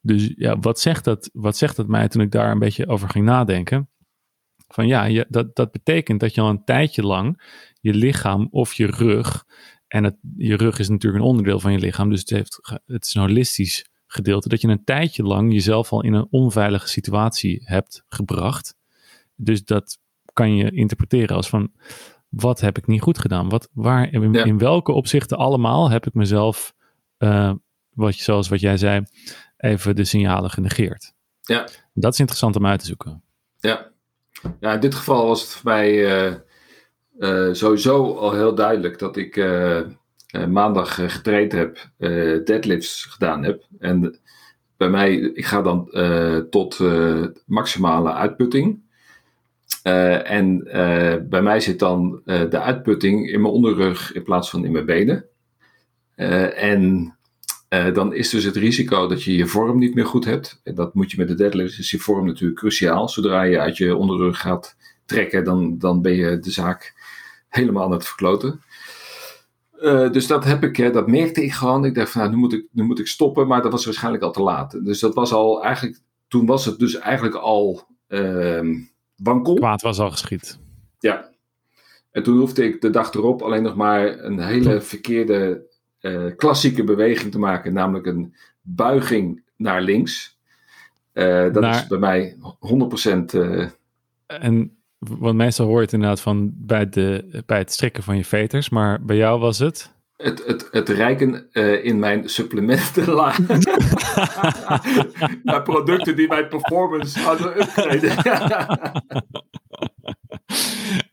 Dus 0.00 0.32
ja, 0.36 0.58
wat 0.58 0.80
zegt 0.80 1.04
dat, 1.04 1.30
wat 1.32 1.56
zegt 1.56 1.76
dat 1.76 1.86
mij 1.86 2.08
toen 2.08 2.22
ik 2.22 2.30
daar 2.30 2.50
een 2.50 2.58
beetje 2.58 2.86
over 2.86 3.08
ging 3.08 3.24
nadenken? 3.24 3.88
Van 4.68 4.86
ja, 4.86 5.24
dat, 5.28 5.56
dat 5.56 5.72
betekent 5.72 6.20
dat 6.20 6.34
je 6.34 6.40
al 6.40 6.48
een 6.48 6.64
tijdje 6.64 7.02
lang 7.02 7.42
je 7.80 7.94
lichaam 7.94 8.48
of 8.50 8.74
je 8.74 8.86
rug, 8.86 9.44
en 9.88 10.04
het, 10.04 10.16
je 10.36 10.56
rug 10.56 10.78
is 10.78 10.88
natuurlijk 10.88 11.22
een 11.22 11.28
onderdeel 11.28 11.60
van 11.60 11.72
je 11.72 11.78
lichaam, 11.78 12.10
dus 12.10 12.20
het, 12.20 12.30
heeft, 12.30 12.58
het 12.86 13.04
is 13.04 13.14
een 13.14 13.22
holistisch 13.22 13.86
gedeelte, 14.06 14.48
dat 14.48 14.60
je 14.60 14.68
een 14.68 14.84
tijdje 14.84 15.22
lang 15.22 15.52
jezelf 15.52 15.92
al 15.92 16.02
in 16.02 16.12
een 16.12 16.26
onveilige 16.30 16.88
situatie 16.88 17.62
hebt 17.64 18.04
gebracht. 18.08 18.74
Dus 19.44 19.64
dat 19.64 19.98
kan 20.32 20.56
je 20.56 20.70
interpreteren 20.70 21.36
als 21.36 21.48
van, 21.48 21.72
wat 22.28 22.60
heb 22.60 22.78
ik 22.78 22.86
niet 22.86 23.00
goed 23.00 23.18
gedaan? 23.18 23.48
Wat, 23.48 23.68
waar, 23.72 24.12
in, 24.12 24.58
welke 24.58 24.92
opzichten 24.92 25.36
allemaal 25.36 25.90
heb 25.90 26.06
ik 26.06 26.14
mezelf, 26.14 26.74
uh, 27.18 27.52
wat, 27.92 28.14
zoals 28.14 28.48
wat 28.48 28.60
jij 28.60 28.76
zei, 28.76 29.04
even 29.56 29.96
de 29.96 30.04
signalen 30.04 30.50
genegeerd? 30.50 31.14
Ja. 31.40 31.68
Dat 31.94 32.12
is 32.12 32.18
interessant 32.18 32.56
om 32.56 32.66
uit 32.66 32.80
te 32.80 32.86
zoeken. 32.86 33.22
Ja, 33.58 33.90
ja, 34.60 34.72
in 34.72 34.80
dit 34.80 34.94
geval 34.94 35.26
was 35.26 35.40
het 35.40 35.50
voor 35.50 35.70
mij 35.70 35.92
uh, 35.92 36.34
uh, 37.18 37.54
sowieso 37.54 38.16
al 38.16 38.32
heel 38.32 38.54
duidelijk 38.54 38.98
dat 38.98 39.16
ik 39.16 39.36
maandag 40.48 40.94
getraind 40.94 41.52
heb, 41.52 41.90
deadlifts 42.44 43.04
gedaan 43.04 43.44
heb. 43.44 43.66
En 43.78 44.18
bij 44.76 44.88
mij, 44.88 45.14
ik 45.14 45.46
ga 45.46 45.62
dan 45.62 45.90
tot 46.50 46.80
maximale 47.46 48.12
uitputting. 48.12 48.90
En 49.82 50.58
bij 51.28 51.42
mij 51.42 51.60
zit 51.60 51.78
dan 51.78 52.20
de 52.24 52.60
uitputting 52.60 53.30
in 53.30 53.40
mijn 53.40 53.52
onderrug 53.52 54.12
in 54.12 54.22
plaats 54.22 54.50
van 54.50 54.64
in 54.64 54.72
mijn 54.72 54.86
benen. 54.86 55.24
en 56.56 57.16
dan 57.68 58.14
is 58.14 58.30
dus 58.30 58.44
het 58.44 58.56
risico 58.56 59.06
dat 59.06 59.22
je 59.22 59.36
je 59.36 59.46
vorm 59.46 59.78
niet 59.78 59.94
meer 59.94 60.06
goed 60.06 60.24
hebt. 60.24 60.60
En 60.64 60.74
dat 60.74 60.94
moet 60.94 61.10
je 61.10 61.16
met 61.18 61.28
de 61.28 61.34
deadlift, 61.34 61.78
is 61.78 61.90
je 61.90 61.98
vorm 61.98 62.26
natuurlijk 62.26 62.58
cruciaal. 62.58 63.08
Zodra 63.08 63.42
je 63.42 63.60
uit 63.60 63.76
je 63.76 63.96
onderrug 63.96 64.40
gaat 64.40 64.76
trekken, 65.06 65.44
dan, 65.44 65.78
dan 65.78 66.02
ben 66.02 66.14
je 66.14 66.38
de 66.38 66.50
zaak 66.50 66.94
helemaal 67.48 67.84
aan 67.84 67.92
het 67.92 68.06
verkloten. 68.06 68.60
Dus 70.12 70.26
dat 70.26 70.44
heb 70.44 70.64
ik, 70.64 70.92
dat 70.92 71.06
merkte 71.08 71.42
ik 71.42 71.52
gewoon. 71.52 71.84
Ik 71.84 71.94
dacht 71.94 72.14
nou, 72.14 72.30
nu 72.30 72.36
moet 72.36 72.52
ik, 72.52 72.66
nu 72.70 72.82
moet 72.82 72.98
ik 72.98 73.06
stoppen, 73.06 73.46
maar 73.46 73.62
dat 73.62 73.72
was 73.72 73.84
waarschijnlijk 73.84 74.24
al 74.24 74.32
te 74.32 74.42
laat. 74.42 74.84
Dus 74.84 75.00
dat 75.00 75.14
was 75.14 75.32
al 75.32 75.64
eigenlijk, 75.64 76.00
toen 76.28 76.46
was 76.46 76.64
het 76.64 76.78
dus 76.78 76.98
eigenlijk 76.98 77.34
al 77.34 77.86
uh, 78.08 78.60
wankel. 79.22 79.54
Kwaad 79.54 79.82
was 79.82 79.98
al 79.98 80.10
geschied. 80.10 80.58
Ja. 80.98 81.30
En 82.10 82.22
toen 82.22 82.38
hoefde 82.38 82.64
ik 82.64 82.80
de 82.80 82.90
dag 82.90 83.14
erop 83.14 83.42
alleen 83.42 83.62
nog 83.62 83.76
maar 83.76 84.18
een 84.18 84.40
hele 84.40 84.80
verkeerde 84.80 85.62
uh, 86.00 86.36
klassieke 86.36 86.84
beweging 86.84 87.32
te 87.32 87.38
maken, 87.38 87.72
namelijk 87.72 88.06
een 88.06 88.34
buiging 88.60 89.42
naar 89.56 89.82
links. 89.82 90.38
Uh, 91.12 91.52
dat 91.52 91.64
is 91.64 91.86
bij 91.86 91.98
mij 91.98 92.36
100%. 93.32 93.34
Uh... 93.34 93.68
En 94.26 94.76
wat 94.98 95.34
meestal 95.34 95.66
hoor 95.66 95.76
je 95.76 95.82
het 95.82 95.92
inderdaad 95.92 96.20
van 96.20 96.52
bij, 96.54 96.88
de, 96.88 97.42
bij 97.46 97.58
het 97.58 97.72
strikken 97.72 98.02
van 98.02 98.16
je 98.16 98.24
veters, 98.24 98.68
maar 98.68 99.04
bij 99.04 99.16
jou 99.16 99.40
was 99.40 99.58
het? 99.58 99.94
Het, 100.22 100.42
het, 100.46 100.68
het 100.70 100.88
rijken 100.88 101.46
uh, 101.52 101.84
in 101.84 101.98
mijn 101.98 102.28
supplementenlaag 102.28 103.38
naar 105.42 105.62
producten 105.62 106.16
die 106.16 106.28
mijn 106.28 106.48
performance 106.48 107.20
hadden 107.20 107.60
upgraden. 107.60 108.16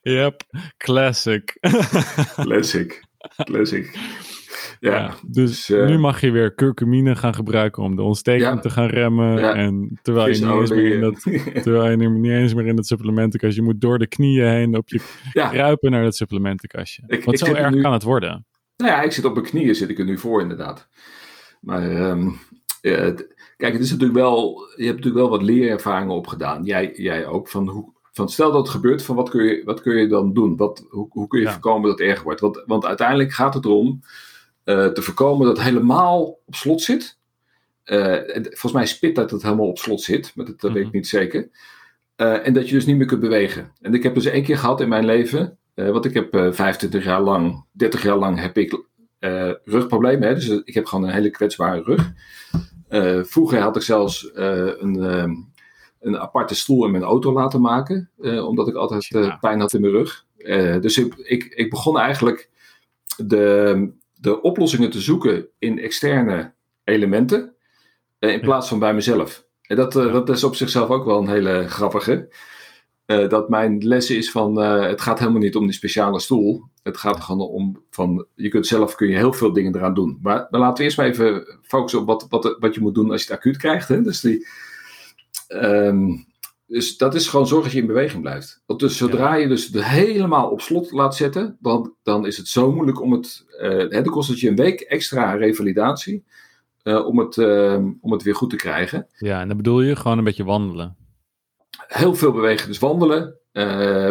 yep, 0.17 0.43
classic. 0.77 1.57
classic, 2.45 3.03
classic. 3.43 3.97
Ja, 4.79 5.13
dus, 5.27 5.65
dus 5.65 5.89
nu 5.89 5.97
mag 5.97 6.21
je 6.21 6.31
weer 6.31 6.55
curcumine 6.55 7.15
gaan 7.15 7.33
gebruiken 7.33 7.83
om 7.83 7.95
de 7.95 8.01
ontsteking 8.01 8.61
te 8.61 8.69
gaan 8.69 8.87
remmen. 8.87 9.55
En 9.55 9.99
terwijl 10.01 10.27
je, 10.27 10.45
niet 10.45 10.59
eens 10.59 10.69
meer 10.69 10.93
in 10.93 11.01
dat, 11.01 11.21
terwijl 11.63 11.89
je 11.89 11.97
niet 11.97 12.31
eens 12.31 12.53
meer 12.53 12.65
in 12.65 12.77
het 12.77 12.87
supplementenkastje, 12.87 13.61
je 13.61 13.67
moet 13.67 13.81
door 13.81 13.99
de 13.99 14.07
knieën 14.07 14.47
heen 14.47 14.77
op 14.77 14.89
je 14.89 15.01
kruipen 15.33 15.91
naar 15.91 16.03
het 16.03 16.15
supplementenkastje. 16.15 17.03
Ik, 17.07 17.23
Want 17.23 17.39
zo 17.39 17.53
erg 17.53 17.81
kan 17.81 17.93
het 17.93 18.03
worden. 18.03 18.45
Nou 18.79 18.91
ja, 18.91 19.01
ik 19.01 19.11
zit 19.11 19.25
op 19.25 19.33
mijn 19.33 19.45
knieën, 19.45 19.75
zit 19.75 19.89
ik 19.89 19.99
er 19.99 20.05
nu 20.05 20.17
voor 20.17 20.41
inderdaad. 20.41 20.87
Maar 21.61 22.09
um, 22.09 22.39
kijk, 23.57 23.73
het 23.73 23.81
is 23.81 23.91
natuurlijk 23.91 24.19
wel, 24.19 24.67
je 24.75 24.85
hebt 24.85 24.95
natuurlijk 24.95 25.15
wel 25.15 25.29
wat 25.29 25.41
leerervaringen 25.41 26.15
opgedaan. 26.15 26.63
Jij, 26.63 26.93
jij 26.95 27.25
ook, 27.27 27.47
van 27.47 27.67
hoe, 27.67 27.93
van 28.11 28.29
stel 28.29 28.51
dat 28.51 28.61
het 28.61 28.69
gebeurt, 28.69 29.03
van 29.03 29.15
wat 29.15 29.29
kun 29.29 29.43
je, 29.43 29.61
wat 29.65 29.81
kun 29.81 29.95
je 29.95 30.07
dan 30.07 30.33
doen? 30.33 30.57
Wat, 30.57 30.85
hoe, 30.89 31.07
hoe 31.09 31.27
kun 31.27 31.39
je 31.39 31.49
voorkomen 31.49 31.89
dat 31.89 31.99
het 31.99 32.07
erger 32.07 32.23
wordt? 32.23 32.39
Want, 32.39 32.63
want 32.65 32.85
uiteindelijk 32.85 33.31
gaat 33.31 33.53
het 33.53 33.65
erom 33.65 33.99
uh, 34.65 34.85
te 34.85 35.01
voorkomen 35.01 35.47
dat 35.47 35.57
het 35.57 35.65
helemaal 35.65 36.39
op 36.45 36.55
slot 36.55 36.81
zit. 36.81 37.17
Uh, 37.85 38.17
volgens 38.43 38.73
mij 38.73 38.85
spit 38.85 39.15
dat 39.15 39.31
het 39.31 39.43
helemaal 39.43 39.67
op 39.67 39.77
slot 39.77 40.01
zit, 40.01 40.31
maar 40.35 40.45
dat, 40.45 40.61
dat 40.61 40.71
weet 40.71 40.81
ik 40.81 40.87
mhm. 40.87 40.95
niet 40.95 41.07
zeker. 41.07 41.49
Uh, 42.17 42.47
en 42.47 42.53
dat 42.53 42.69
je 42.69 42.75
dus 42.75 42.85
niet 42.85 42.97
meer 42.97 43.07
kunt 43.07 43.21
bewegen. 43.21 43.71
En 43.81 43.93
ik 43.93 44.03
heb 44.03 44.13
dus 44.13 44.25
één 44.25 44.43
keer 44.43 44.57
gehad 44.57 44.81
in 44.81 44.89
mijn 44.89 45.05
leven, 45.05 45.57
want 45.91 46.05
ik 46.05 46.13
heb 46.13 46.29
25 46.31 47.03
jaar 47.03 47.21
lang, 47.21 47.65
30 47.71 48.03
jaar 48.03 48.17
lang 48.17 48.39
heb 48.39 48.57
ik 48.57 48.83
rugproblemen. 49.63 50.27
Hè? 50.27 50.33
Dus 50.33 50.49
ik 50.49 50.73
heb 50.73 50.85
gewoon 50.85 51.07
een 51.07 51.13
hele 51.13 51.29
kwetsbare 51.29 51.81
rug. 51.83 52.11
vroeger 53.27 53.59
had 53.59 53.75
ik 53.75 53.81
zelfs 53.81 54.29
een, 54.33 55.01
een 55.99 56.19
aparte 56.19 56.55
stoel 56.55 56.85
in 56.85 56.91
mijn 56.91 57.03
auto 57.03 57.33
laten 57.33 57.61
maken, 57.61 58.09
omdat 58.47 58.67
ik 58.67 58.75
altijd 58.75 59.37
pijn 59.39 59.59
had 59.59 59.73
in 59.73 59.81
mijn 59.81 59.93
rug. 59.93 60.25
dus 60.81 60.97
ik, 60.97 61.15
ik, 61.15 61.43
ik 61.43 61.69
begon 61.69 61.99
eigenlijk 61.99 62.49
de, 63.17 63.91
de 64.13 64.41
oplossingen 64.41 64.89
te 64.89 65.01
zoeken 65.01 65.47
in 65.59 65.79
externe 65.79 66.53
elementen 66.83 67.55
eh, 68.19 68.31
in 68.31 68.41
plaats 68.41 68.67
van 68.67 68.79
bij 68.79 68.93
mezelf. 68.93 69.47
En 69.61 69.75
dat, 69.75 69.95
uh, 69.95 70.13
dat 70.13 70.29
is 70.29 70.43
op 70.43 70.55
zichzelf 70.55 70.89
ook 70.89 71.05
wel 71.05 71.17
een 71.19 71.29
hele 71.29 71.67
grappige. 71.67 72.29
Uh, 73.11 73.29
dat 73.29 73.49
mijn 73.49 73.87
les 73.87 74.09
is 74.09 74.31
van 74.31 74.55
het 74.61 75.01
gaat 75.01 75.19
helemaal 75.19 75.41
niet 75.41 75.55
om 75.55 75.63
die 75.63 75.73
speciale 75.73 76.19
stoel. 76.19 76.63
Het 76.83 76.97
gaat 76.97 77.21
gewoon 77.21 77.47
om 77.47 77.83
van 77.89 78.25
je 78.35 78.49
kunt 78.49 78.67
zelf 78.67 78.95
kun 78.95 79.07
je 79.07 79.15
heel 79.15 79.33
veel 79.33 79.53
dingen 79.53 79.75
eraan 79.75 79.93
doen. 79.93 80.19
Maar, 80.21 80.47
maar 80.49 80.59
laten 80.59 80.77
we 80.77 80.83
eerst 80.83 80.97
maar 80.97 81.05
even 81.05 81.59
focussen 81.61 81.99
op 81.99 82.05
wat, 82.07 82.25
wat, 82.29 82.55
wat 82.59 82.75
je 82.75 82.81
moet 82.81 82.95
doen 82.95 83.11
als 83.11 83.23
je 83.23 83.27
het 83.27 83.37
acuut 83.37 83.57
krijgt. 83.57 83.87
Hè? 83.87 84.01
Dus 84.01 84.21
die, 84.21 84.47
um, 85.47 86.27
Dus 86.67 86.97
dat 86.97 87.15
is 87.15 87.27
gewoon 87.27 87.47
zorg 87.47 87.63
dat 87.63 87.71
je 87.71 87.79
in 87.79 87.87
beweging 87.87 88.21
blijft. 88.21 88.61
Want 88.65 88.79
dus 88.79 88.97
zodra 88.97 89.35
je 89.35 89.47
dus 89.47 89.67
het 89.67 89.83
helemaal 89.83 90.49
op 90.49 90.61
slot 90.61 90.91
laat 90.91 91.15
zetten, 91.15 91.57
dan, 91.59 91.93
dan 92.03 92.25
is 92.25 92.37
het 92.37 92.47
zo 92.47 92.71
moeilijk 92.71 93.01
om 93.01 93.11
het. 93.11 93.45
Uh, 93.61 93.89
dan 93.89 94.03
kost 94.03 94.29
het 94.29 94.39
je 94.39 94.49
een 94.49 94.55
week 94.55 94.79
extra 94.79 95.33
revalidatie. 95.33 96.23
Om, 96.83 97.19
het, 97.19 97.37
uh, 97.37 97.85
om 98.01 98.11
het 98.11 98.23
weer 98.23 98.35
goed 98.35 98.49
te 98.49 98.55
krijgen. 98.55 99.07
Ja, 99.17 99.41
en 99.41 99.47
dan 99.47 99.57
bedoel 99.57 99.81
je 99.81 99.95
gewoon 99.95 100.17
een 100.17 100.23
beetje 100.23 100.43
wandelen. 100.43 100.95
Heel 101.89 102.15
veel 102.15 102.31
bewegen, 102.31 102.67
dus 102.67 102.79
wandelen. 102.79 103.37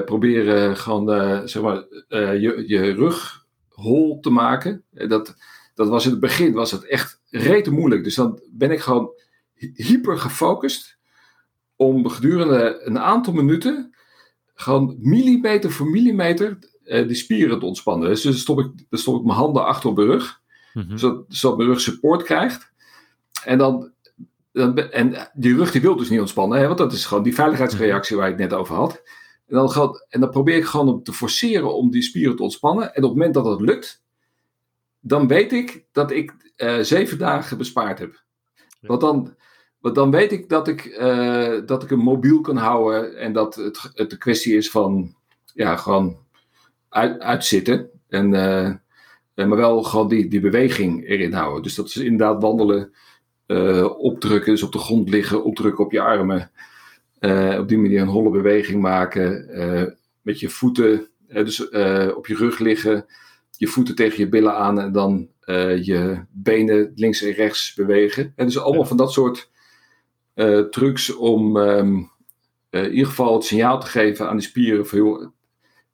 proberen 0.05 0.77
gewoon 0.77 1.49
zeg 1.49 1.63
maar, 1.63 1.85
je, 2.09 2.65
je 2.67 2.93
rug 2.93 3.47
hol 3.69 4.21
te 4.21 4.31
maken. 4.31 4.85
Dat, 4.91 5.37
dat 5.75 5.89
was 5.89 6.05
in 6.05 6.11
het 6.11 6.21
begin 6.21 6.53
was 6.53 6.71
het 6.71 6.85
echt 6.85 7.21
rete 7.31 7.71
moeilijk. 7.71 8.05
Dus 8.05 8.15
dan 8.15 8.41
ben 8.51 8.71
ik 8.71 8.81
gewoon 8.81 9.11
hyper 9.75 10.19
gefocust 10.19 10.99
om 11.77 12.09
gedurende 12.09 12.81
een 12.85 12.99
aantal 12.99 13.33
minuten 13.33 13.97
gewoon 14.61 14.97
millimeter 14.99 15.71
voor 15.71 15.87
millimeter 15.87 16.59
uh, 16.85 17.07
die 17.07 17.17
spieren 17.17 17.59
te 17.59 17.67
ontspannen. 17.67 18.09
Dus 18.09 18.23
dan 18.23 18.33
stop 18.33 18.59
ik, 18.59 18.71
dan 18.89 18.99
stop 18.99 19.19
ik 19.19 19.25
mijn 19.25 19.39
handen 19.39 19.67
achter 19.67 19.91
op 19.91 19.97
mijn 19.97 20.09
rug, 20.09 20.41
mm 20.73 20.99
zodat, 20.99 21.25
zodat 21.29 21.57
mijn 21.57 21.69
rug 21.69 21.81
support 21.81 22.23
krijgt. 22.23 22.73
En 23.45 23.59
dan 23.59 23.93
en 24.91 25.31
die 25.35 25.57
rug 25.57 25.71
die 25.71 25.81
wil 25.81 25.97
dus 25.97 26.11
niet 26.11 26.21
ontspannen, 26.21 26.59
hè, 26.59 26.67
want 26.67 26.79
dat 26.79 26.93
is 26.93 27.07
gewoon 27.07 27.23
die 27.23 27.35
veiligheidsreactie 27.35 28.17
waar 28.17 28.29
ik 28.29 28.38
het 28.38 28.50
net 28.50 28.59
over 28.59 28.75
had. 28.75 29.03
En 29.47 29.57
dan, 29.57 29.71
gaat, 29.71 30.07
en 30.09 30.21
dan 30.21 30.31
probeer 30.31 30.57
ik 30.57 30.65
gewoon 30.65 30.88
om 30.88 31.03
te 31.03 31.12
forceren 31.12 31.75
om 31.75 31.91
die 31.91 32.03
spieren 32.03 32.37
te 32.37 32.43
ontspannen. 32.43 32.95
En 32.95 33.03
op 33.03 33.09
het 33.09 33.19
moment 33.19 33.35
dat 33.35 33.45
dat 33.45 33.61
lukt, 33.61 34.03
dan 35.00 35.29
weet 35.29 35.53
ik 35.53 35.85
dat 35.93 36.11
ik 36.11 36.35
uh, 36.57 36.79
zeven 36.79 37.19
dagen 37.19 37.59
bespaard 37.59 37.99
heb. 37.99 38.23
Want 38.81 39.00
dan, 39.00 39.35
want 39.81 39.95
dan 39.95 40.11
weet 40.11 40.33
ik 40.33 40.49
dat 40.49 40.69
ik, 40.69 40.85
uh, 40.85 41.61
dat 41.67 41.83
ik 41.83 41.91
hem 41.91 41.99
mobiel 41.99 42.41
kan 42.41 42.57
houden 42.57 43.17
en 43.17 43.33
dat 43.33 43.55
het, 43.55 43.91
het 43.95 44.11
de 44.11 44.19
kwestie 44.19 44.57
is 44.57 44.71
van 44.71 45.15
ja, 45.55 45.77
gewoon 45.77 46.19
uit, 46.88 47.21
uitzitten. 47.21 47.91
En, 48.09 48.33
uh, 48.33 49.47
maar 49.47 49.57
wel 49.57 49.83
gewoon 49.83 50.09
die, 50.09 50.29
die 50.29 50.41
beweging 50.41 51.09
erin 51.09 51.33
houden. 51.33 51.62
Dus 51.62 51.75
dat 51.75 51.87
is 51.87 51.97
inderdaad 51.97 52.43
wandelen, 52.43 52.95
uh, 53.49 53.99
opdrukken, 53.99 54.52
dus 54.52 54.62
op 54.62 54.73
de 54.73 54.78
grond 54.78 55.09
liggen, 55.09 55.45
opdrukken 55.45 55.85
op 55.85 55.93
je 55.93 56.00
armen. 56.00 56.50
op 57.59 57.69
die 57.69 57.78
manier 57.78 58.00
een 58.00 58.09
holle 58.09 58.31
beweging 58.31 58.81
maken. 58.81 59.47
met 60.23 60.40
je 60.40 60.49
voeten, 60.49 61.09
dus 61.28 61.69
op 62.14 62.26
je 62.26 62.35
rug 62.35 62.59
liggen, 62.59 63.07
je 63.57 63.67
voeten 63.67 63.95
tegen 63.95 64.19
je 64.19 64.28
billen 64.28 64.55
aan 64.55 64.81
en 64.81 64.93
dan 64.93 65.28
je 65.83 66.25
benen 66.31 66.93
links 66.95 67.23
en 67.23 67.33
rechts 67.33 67.75
bewegen. 67.75 68.33
En 68.37 68.47
dus 68.47 68.59
allemaal 68.59 68.87
van 68.87 68.97
dat 68.97 69.12
soort 69.12 69.50
trucs 70.71 71.14
om 71.14 71.57
um, 71.57 72.11
uh, 72.71 72.85
in 72.85 72.90
ieder 72.90 73.07
geval 73.07 73.35
het 73.35 73.45
signaal 73.45 73.81
te 73.81 73.87
geven 73.87 74.28
aan 74.28 74.37
die 74.37 74.47
spieren 74.47 74.87
van 74.87 74.99
joh, 74.99 75.26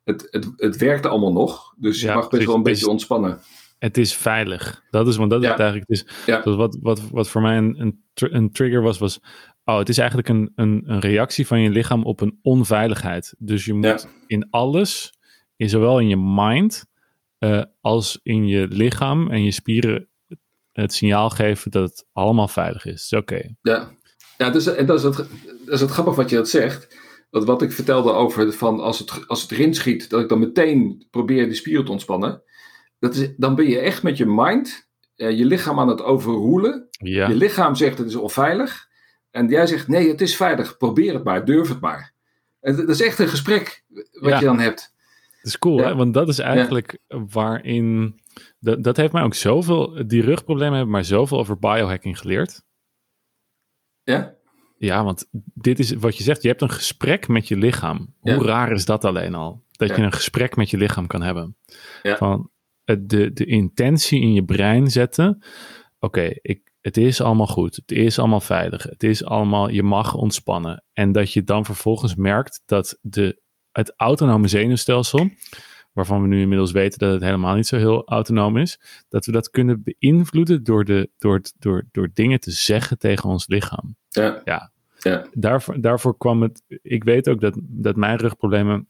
het, 0.03 0.27
het, 0.31 0.47
het 0.55 0.77
werkt 0.77 1.05
allemaal 1.05 1.33
nog, 1.33 1.73
dus 1.77 2.01
je 2.01 2.13
mag 2.13 2.29
best 2.29 2.45
wel 2.45 2.55
een 2.55 2.63
beetje 2.63 2.89
ontspannen. 2.89 3.39
Het 3.79 3.97
is 3.97 4.15
veilig. 4.15 4.83
Dat 4.89 5.07
is, 5.07 5.15
want 5.15 5.29
dat 5.29 5.43
is 5.43 5.49
eigenlijk. 5.49 6.03
Ja. 6.25 6.41
dat 6.41 6.55
wat, 6.55 6.77
wat, 6.81 7.09
wat 7.09 7.29
voor 7.29 7.41
mij 7.41 7.57
een, 7.57 7.81
een, 7.81 8.03
tr 8.13 8.25
een, 8.25 8.51
trigger 8.51 8.81
was, 8.81 8.97
was. 8.97 9.19
Oh, 9.65 9.77
het 9.77 9.89
is 9.89 9.97
eigenlijk 9.97 10.29
een, 10.29 10.51
een, 10.55 10.83
een 10.85 10.99
reactie 10.99 11.47
van 11.47 11.59
je 11.59 11.69
lichaam 11.69 12.03
op 12.03 12.21
een 12.21 12.39
onveiligheid. 12.41 13.35
Dus 13.37 13.65
je 13.65 13.73
moet 13.73 14.07
in 14.27 14.47
alles, 14.49 15.13
in 15.55 15.69
zowel 15.69 15.99
in 15.99 16.07
je 16.07 16.17
mind 16.17 16.85
uh, 17.39 17.63
als 17.81 18.19
in 18.23 18.47
je 18.47 18.67
lichaam 18.67 19.31
en 19.31 19.43
je 19.43 19.51
spieren, 19.51 20.07
het 20.71 20.93
signaal 20.93 21.29
geven 21.29 21.71
dat 21.71 21.89
het 21.89 22.05
allemaal 22.13 22.47
veilig 22.47 22.85
is. 22.85 23.13
Oké. 23.13 23.33
Okay. 23.33 23.55
Ja. 23.61 23.91
Ja, 24.37 24.49
dus, 24.49 24.65
en 24.65 24.85
dat 24.85 24.97
is, 24.97 25.03
het, 25.03 25.15
dat 25.15 25.27
is 25.65 25.81
het 25.81 25.89
grappig 25.89 26.15
wat 26.15 26.29
je 26.29 26.35
dat 26.35 26.49
zegt. 26.49 26.97
Want 27.29 27.45
wat 27.45 27.61
ik 27.61 27.71
vertelde 27.71 28.11
over 28.11 28.53
van 28.53 28.79
als 28.79 28.99
het, 28.99 29.27
als 29.27 29.41
het 29.41 29.51
erin 29.51 29.73
schiet, 29.73 30.09
dat 30.09 30.21
ik 30.21 30.29
dan 30.29 30.39
meteen 30.39 31.07
probeer 31.11 31.45
die 31.45 31.53
spieren 31.53 31.85
te 31.85 31.91
ontspannen. 31.91 32.41
Dat 33.05 33.15
is, 33.15 33.29
dan 33.37 33.55
ben 33.55 33.69
je 33.69 33.79
echt 33.79 34.03
met 34.03 34.17
je 34.17 34.25
mind, 34.25 34.89
eh, 35.15 35.37
je 35.37 35.45
lichaam 35.45 35.79
aan 35.79 35.87
het 35.87 36.01
overroelen. 36.01 36.87
Ja. 36.89 37.27
Je 37.27 37.35
lichaam 37.35 37.75
zegt 37.75 37.97
het 37.97 38.07
is 38.07 38.15
onveilig. 38.15 38.87
En 39.31 39.47
jij 39.47 39.67
zegt 39.67 39.87
nee, 39.87 40.07
het 40.07 40.21
is 40.21 40.35
veilig. 40.35 40.77
Probeer 40.77 41.13
het 41.13 41.23
maar, 41.23 41.45
durf 41.45 41.69
het 41.69 41.79
maar. 41.79 42.13
En 42.59 42.75
dat 42.75 42.89
is 42.89 43.01
echt 43.01 43.19
een 43.19 43.27
gesprek 43.27 43.83
wat 44.11 44.39
je 44.39 44.45
dan 44.45 44.59
hebt. 44.59 44.93
Dat 45.41 45.53
is 45.53 45.59
cool, 45.59 45.77
hè? 45.77 45.95
want 45.95 46.13
dat 46.13 46.27
is 46.27 46.39
eigenlijk 46.39 46.99
waarin. 47.07 48.19
Dat, 48.59 48.83
dat 48.83 48.97
heeft 48.97 49.13
mij 49.13 49.23
ook 49.23 49.33
zoveel. 49.33 50.07
Die 50.07 50.21
rugproblemen 50.21 50.73
hebben 50.73 50.91
mij 50.91 51.03
zoveel 51.03 51.37
over 51.37 51.59
biohacking 51.59 52.19
geleerd. 52.19 52.63
Ja? 54.03 54.35
Ja, 54.77 55.03
want 55.03 55.27
dit 55.53 55.79
is 55.79 55.93
wat 55.93 56.17
je 56.17 56.23
zegt. 56.23 56.41
Je 56.41 56.47
hebt 56.47 56.61
een 56.61 56.69
gesprek 56.69 57.27
met 57.27 57.47
je 57.47 57.57
lichaam. 57.57 58.13
Hoe 58.19 58.45
raar 58.45 58.71
is 58.71 58.85
dat 58.85 59.05
alleen 59.05 59.35
al? 59.35 59.63
Dat 59.71 59.95
je 59.95 60.01
een 60.01 60.11
gesprek 60.11 60.55
met 60.55 60.69
je 60.69 60.77
lichaam 60.77 61.07
kan 61.07 61.21
hebben. 61.21 61.57
Ja. 62.03 62.17
Van 62.17 62.49
de, 62.85 63.33
de 63.33 63.45
intentie 63.45 64.21
in 64.21 64.33
je 64.33 64.43
brein 64.43 64.87
zetten. 64.87 65.43
Oké, 65.99 66.29
ik 66.41 66.73
het 66.85 66.97
is 66.97 67.21
allemaal 67.21 67.47
goed. 67.47 67.75
Het 67.75 67.91
is 67.91 68.19
allemaal 68.19 68.41
veilig. 68.41 68.83
Het 68.83 69.03
is 69.03 69.23
allemaal, 69.23 69.69
je 69.69 69.83
mag 69.83 70.13
ontspannen. 70.13 70.83
En 70.93 71.11
dat 71.11 71.33
je 71.33 71.43
dan 71.43 71.65
vervolgens 71.65 72.15
merkt 72.15 72.61
dat 72.65 72.97
de, 73.01 73.39
het 73.71 73.93
autonome 73.97 74.47
zenuwstelsel 74.47 75.29
waarvan 75.93 76.21
we 76.21 76.27
nu 76.27 76.41
inmiddels 76.41 76.71
weten 76.71 76.99
dat 76.99 77.11
het 77.11 77.23
helemaal 77.23 77.55
niet 77.55 77.67
zo 77.67 77.77
heel 77.77 78.07
autonoom 78.07 78.57
is, 78.57 78.79
dat 79.09 79.25
we 79.25 79.31
dat 79.31 79.49
kunnen 79.49 79.83
beïnvloeden 79.83 80.63
door, 80.63 80.85
de, 80.85 81.09
door, 81.17 81.41
door, 81.59 81.87
door 81.91 82.09
dingen 82.13 82.39
te 82.39 82.51
zeggen 82.51 82.97
tegen 82.97 83.29
ons 83.29 83.47
lichaam. 83.47 83.95
Ja. 84.09 84.41
ja. 84.43 84.71
ja. 84.99 85.27
Daarvoor, 85.33 85.81
daarvoor 85.81 86.17
kwam 86.17 86.41
het. 86.41 86.63
Ik 86.81 87.03
weet 87.03 87.29
ook 87.29 87.41
dat, 87.41 87.57
dat 87.61 87.95
mijn 87.95 88.17
rugproblemen 88.17 88.87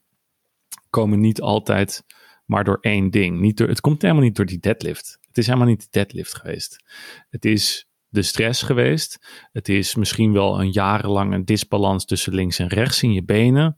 komen 0.89 1.19
niet 1.19 1.41
altijd 1.41 2.03
maar 2.45 2.63
door 2.63 2.77
één 2.81 3.09
ding. 3.09 3.39
Niet 3.39 3.57
door, 3.57 3.67
het 3.67 3.81
komt 3.81 4.01
helemaal 4.01 4.23
niet 4.23 4.35
door 4.35 4.45
die 4.45 4.59
deadlift. 4.59 5.17
Het 5.27 5.37
is 5.37 5.45
helemaal 5.45 5.67
niet 5.67 5.81
de 5.81 5.87
deadlift 5.89 6.35
geweest. 6.35 6.83
Het 7.29 7.45
is 7.45 7.87
de 8.09 8.21
stress 8.21 8.61
geweest. 8.61 9.27
Het 9.51 9.69
is 9.69 9.95
misschien 9.95 10.33
wel 10.33 10.59
een 10.59 10.71
jarenlange 10.71 11.43
disbalans 11.43 12.05
tussen 12.05 12.33
links 12.33 12.59
en 12.59 12.67
rechts 12.67 13.03
in 13.03 13.13
je 13.13 13.23
benen. 13.23 13.77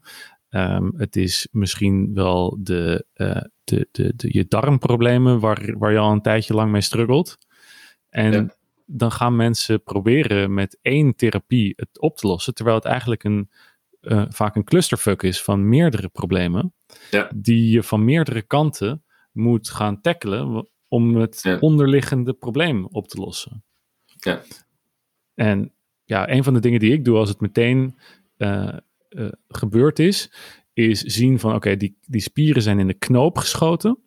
Um, 0.50 0.94
het 0.96 1.16
is 1.16 1.48
misschien 1.50 2.14
wel 2.14 2.58
de, 2.60 3.06
uh, 3.14 3.40
de, 3.64 3.88
de, 3.92 4.12
de, 4.16 4.28
je 4.32 4.46
darmproblemen 4.48 5.40
waar, 5.40 5.78
waar 5.78 5.92
je 5.92 5.98
al 5.98 6.12
een 6.12 6.22
tijdje 6.22 6.54
lang 6.54 6.72
mee 6.72 6.80
struggelt. 6.80 7.38
En 8.10 8.32
ja. 8.32 8.56
dan 8.86 9.12
gaan 9.12 9.36
mensen 9.36 9.82
proberen 9.82 10.54
met 10.54 10.78
één 10.82 11.16
therapie 11.16 11.72
het 11.76 12.00
op 12.00 12.16
te 12.16 12.26
lossen, 12.26 12.54
terwijl 12.54 12.76
het 12.76 12.86
eigenlijk 12.86 13.24
een, 13.24 13.50
uh, 14.00 14.24
vaak 14.28 14.56
een 14.56 14.64
clusterfuck 14.64 15.22
is 15.22 15.42
van 15.42 15.68
meerdere 15.68 16.08
problemen, 16.08 16.74
ja. 17.10 17.30
die 17.34 17.70
je 17.70 17.82
van 17.82 18.04
meerdere 18.04 18.42
kanten 18.42 19.04
moet 19.32 19.70
gaan 19.70 20.00
tackelen 20.00 20.68
om 20.88 21.16
het 21.16 21.42
ja. 21.42 21.58
onderliggende 21.58 22.32
probleem 22.32 22.86
op 22.86 23.08
te 23.08 23.20
lossen. 23.20 23.64
Ja. 24.04 24.42
En 25.34 25.72
ja, 26.04 26.30
een 26.30 26.44
van 26.44 26.54
de 26.54 26.60
dingen 26.60 26.80
die 26.80 26.92
ik 26.92 27.04
doe 27.04 27.16
als 27.16 27.28
het 27.28 27.40
meteen 27.40 27.98
uh, 28.36 28.76
uh, 29.10 29.28
gebeurd 29.48 29.98
is, 29.98 30.32
is 30.72 31.00
zien 31.00 31.38
van 31.38 31.50
oké, 31.50 31.58
okay, 31.58 31.76
die, 31.76 31.98
die 32.06 32.20
spieren 32.20 32.62
zijn 32.62 32.78
in 32.78 32.86
de 32.86 32.94
knoop 32.94 33.38
geschoten. 33.38 33.98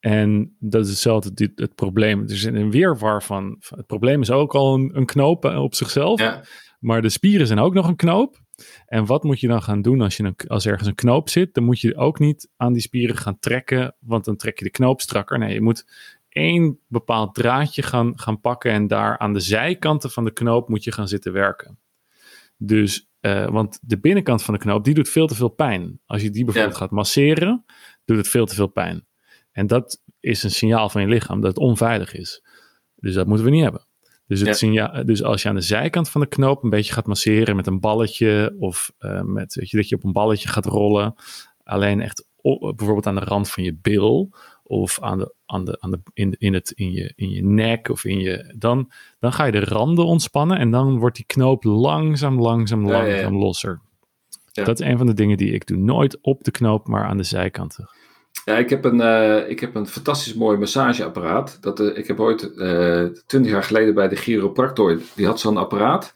En 0.00 0.56
dat 0.58 0.84
is 0.84 0.90
hetzelfde 0.90 1.32
dit, 1.32 1.58
het 1.58 1.74
probleem. 1.74 2.22
Er 2.22 2.30
is 2.30 2.44
een 2.44 2.70
weerwar 2.70 3.22
van, 3.22 3.56
het 3.68 3.86
probleem 3.86 4.20
is 4.20 4.30
ook 4.30 4.54
al 4.54 4.74
een, 4.74 4.96
een 4.96 5.06
knoop 5.06 5.44
op 5.44 5.74
zichzelf. 5.74 6.20
Ja. 6.20 6.44
Maar 6.78 7.02
de 7.02 7.08
spieren 7.08 7.46
zijn 7.46 7.58
ook 7.58 7.74
nog 7.74 7.88
een 7.88 7.96
knoop. 7.96 8.40
En 8.86 9.06
wat 9.06 9.22
moet 9.22 9.40
je 9.40 9.48
dan 9.48 9.62
gaan 9.62 9.82
doen 9.82 10.00
als, 10.00 10.16
je 10.16 10.22
een, 10.22 10.36
als 10.46 10.66
ergens 10.66 10.88
een 10.88 10.94
knoop 10.94 11.28
zit? 11.28 11.54
Dan 11.54 11.64
moet 11.64 11.80
je 11.80 11.96
ook 11.96 12.18
niet 12.18 12.50
aan 12.56 12.72
die 12.72 12.82
spieren 12.82 13.16
gaan 13.16 13.38
trekken, 13.38 13.96
want 14.00 14.24
dan 14.24 14.36
trek 14.36 14.58
je 14.58 14.64
de 14.64 14.70
knoop 14.70 15.00
strakker. 15.00 15.38
Nee, 15.38 15.54
je 15.54 15.60
moet 15.60 15.86
één 16.28 16.78
bepaald 16.86 17.34
draadje 17.34 17.82
gaan, 17.82 18.18
gaan 18.18 18.40
pakken 18.40 18.72
en 18.72 18.86
daar 18.86 19.18
aan 19.18 19.32
de 19.32 19.40
zijkanten 19.40 20.10
van 20.10 20.24
de 20.24 20.32
knoop 20.32 20.68
moet 20.68 20.84
je 20.84 20.92
gaan 20.92 21.08
zitten 21.08 21.32
werken. 21.32 21.78
Dus 22.56 23.08
uh, 23.20 23.48
want 23.48 23.78
de 23.82 23.98
binnenkant 23.98 24.42
van 24.42 24.54
de 24.54 24.60
knoop, 24.60 24.84
die 24.84 24.94
doet 24.94 25.08
veel 25.08 25.26
te 25.26 25.34
veel 25.34 25.48
pijn. 25.48 26.00
Als 26.06 26.22
je 26.22 26.30
die 26.30 26.44
bijvoorbeeld 26.44 26.74
ja. 26.74 26.80
gaat 26.80 26.90
masseren, 26.90 27.64
doet 28.04 28.16
het 28.16 28.28
veel 28.28 28.46
te 28.46 28.54
veel 28.54 28.66
pijn. 28.66 29.06
En 29.52 29.66
dat 29.66 30.02
is 30.20 30.42
een 30.42 30.50
signaal 30.50 30.88
van 30.88 31.00
je 31.00 31.08
lichaam 31.08 31.40
dat 31.40 31.50
het 31.50 31.58
onveilig 31.58 32.14
is. 32.14 32.44
Dus 32.96 33.14
dat 33.14 33.26
moeten 33.26 33.44
we 33.44 33.50
niet 33.50 33.62
hebben. 33.62 33.86
Dus, 34.28 34.38
het 34.38 34.48
ja. 34.48 34.54
signaal, 34.54 35.04
dus 35.04 35.22
als 35.22 35.42
je 35.42 35.48
aan 35.48 35.54
de 35.54 35.60
zijkant 35.60 36.10
van 36.10 36.20
de 36.20 36.26
knoop 36.26 36.62
een 36.62 36.70
beetje 36.70 36.92
gaat 36.92 37.06
masseren 37.06 37.56
met 37.56 37.66
een 37.66 37.80
balletje 37.80 38.56
of 38.58 38.92
uh, 39.00 39.22
met, 39.22 39.54
weet 39.54 39.70
je, 39.70 39.76
dat 39.76 39.88
je 39.88 39.94
op 39.94 40.04
een 40.04 40.12
balletje 40.12 40.48
gaat 40.48 40.66
rollen, 40.66 41.14
alleen 41.64 42.00
echt 42.00 42.26
op, 42.36 42.60
bijvoorbeeld 42.60 43.06
aan 43.06 43.14
de 43.14 43.24
rand 43.24 43.50
van 43.50 43.62
je 43.62 43.78
bil 43.82 44.30
of 44.62 45.00
aan 45.00 45.18
de, 45.18 45.34
aan 45.46 45.64
de, 45.64 45.76
aan 45.80 45.90
de, 45.90 46.00
in, 46.12 46.34
in, 46.38 46.54
het, 46.54 46.70
in, 46.70 46.92
je, 46.92 47.12
in 47.16 47.30
je 47.30 47.44
nek 47.44 47.88
of 47.88 48.04
in 48.04 48.18
je. 48.18 48.54
Dan, 48.58 48.90
dan 49.18 49.32
ga 49.32 49.44
je 49.44 49.52
de 49.52 49.64
randen 49.64 50.04
ontspannen 50.04 50.58
en 50.58 50.70
dan 50.70 50.98
wordt 50.98 51.16
die 51.16 51.26
knoop 51.26 51.64
langzaam, 51.64 52.40
langzaam, 52.40 52.80
langzaam 52.86 53.08
ja, 53.08 53.16
ja, 53.16 53.20
ja. 53.20 53.30
losser. 53.30 53.80
Dat 54.52 54.80
is 54.80 54.86
een 54.86 54.98
van 54.98 55.06
de 55.06 55.14
dingen 55.14 55.36
die 55.36 55.52
ik 55.52 55.66
doe. 55.66 55.78
Nooit 55.78 56.18
op 56.20 56.44
de 56.44 56.50
knoop, 56.50 56.88
maar 56.88 57.04
aan 57.04 57.16
de 57.16 57.22
zijkanten. 57.22 57.90
Ja, 58.48 58.56
ik 58.56 58.70
heb 58.70 58.84
een, 58.84 59.00
uh, 59.00 59.50
ik 59.50 59.60
heb 59.60 59.74
een 59.74 59.86
fantastisch 59.86 60.34
mooi 60.34 60.58
massageapparaat. 60.58 61.58
Dat, 61.60 61.80
uh, 61.80 61.96
ik 61.96 62.06
heb 62.06 62.20
ooit 62.20 62.52
uh, 62.54 63.04
twintig 63.04 63.52
jaar 63.52 63.62
geleden 63.62 63.94
bij 63.94 64.08
de 64.08 64.16
chiropractor, 64.16 65.00
die 65.14 65.26
had 65.26 65.40
zo'n 65.40 65.56
apparaat. 65.56 66.14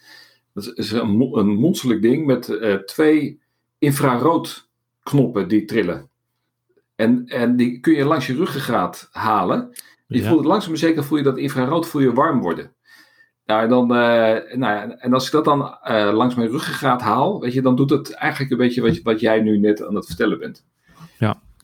Dat 0.55 0.73
is 0.75 0.93
een, 0.93 1.31
een 1.33 1.49
monsterlijk 1.49 2.03
ding 2.03 2.27
met 2.27 2.59
twee 2.87 3.41
infraroodknoppen 3.79 5.49
die 5.49 5.65
trillen. 5.65 6.09
En, 6.95 7.27
en 7.27 7.57
die 7.57 7.81
kun 7.81 7.95
je 7.95 8.05
langs 8.05 8.27
je 8.27 8.35
ruggengraat 8.35 9.09
halen. 9.11 9.71
Je 10.07 10.23
voelt 10.23 10.45
langzaam 10.45 10.71
maar 10.71 10.79
zeker 10.79 11.05
voel 11.05 11.19
je 11.19 11.25
dat 11.25 11.39
infrarood 11.39 11.89
voel 11.89 12.03
je 12.03 12.13
warm 12.13 12.41
worden. 12.41 12.73
Nou, 13.47 13.63
en, 13.63 13.69
dan, 13.69 13.83
uh, 13.83 13.97
nou 14.55 14.59
ja, 14.59 14.91
en 14.91 15.13
als 15.13 15.27
ik 15.27 15.33
dat 15.33 15.45
dan 15.45 15.61
uh, 15.61 16.11
langs 16.13 16.35
mijn 16.35 16.51
ruggengraat 16.51 17.01
haal, 17.01 17.41
weet 17.41 17.53
je, 17.53 17.63
dan 17.63 17.77
doet 17.77 17.91
het 17.91 18.13
eigenlijk 18.13 18.53
een 18.53 18.59
beetje 18.59 18.83
wat, 18.83 19.01
wat 19.03 19.21
jij 19.21 19.41
nu 19.41 19.59
net 19.59 19.87
aan 19.87 19.95
het 19.95 20.07
vertellen 20.07 20.39
bent. 20.39 20.65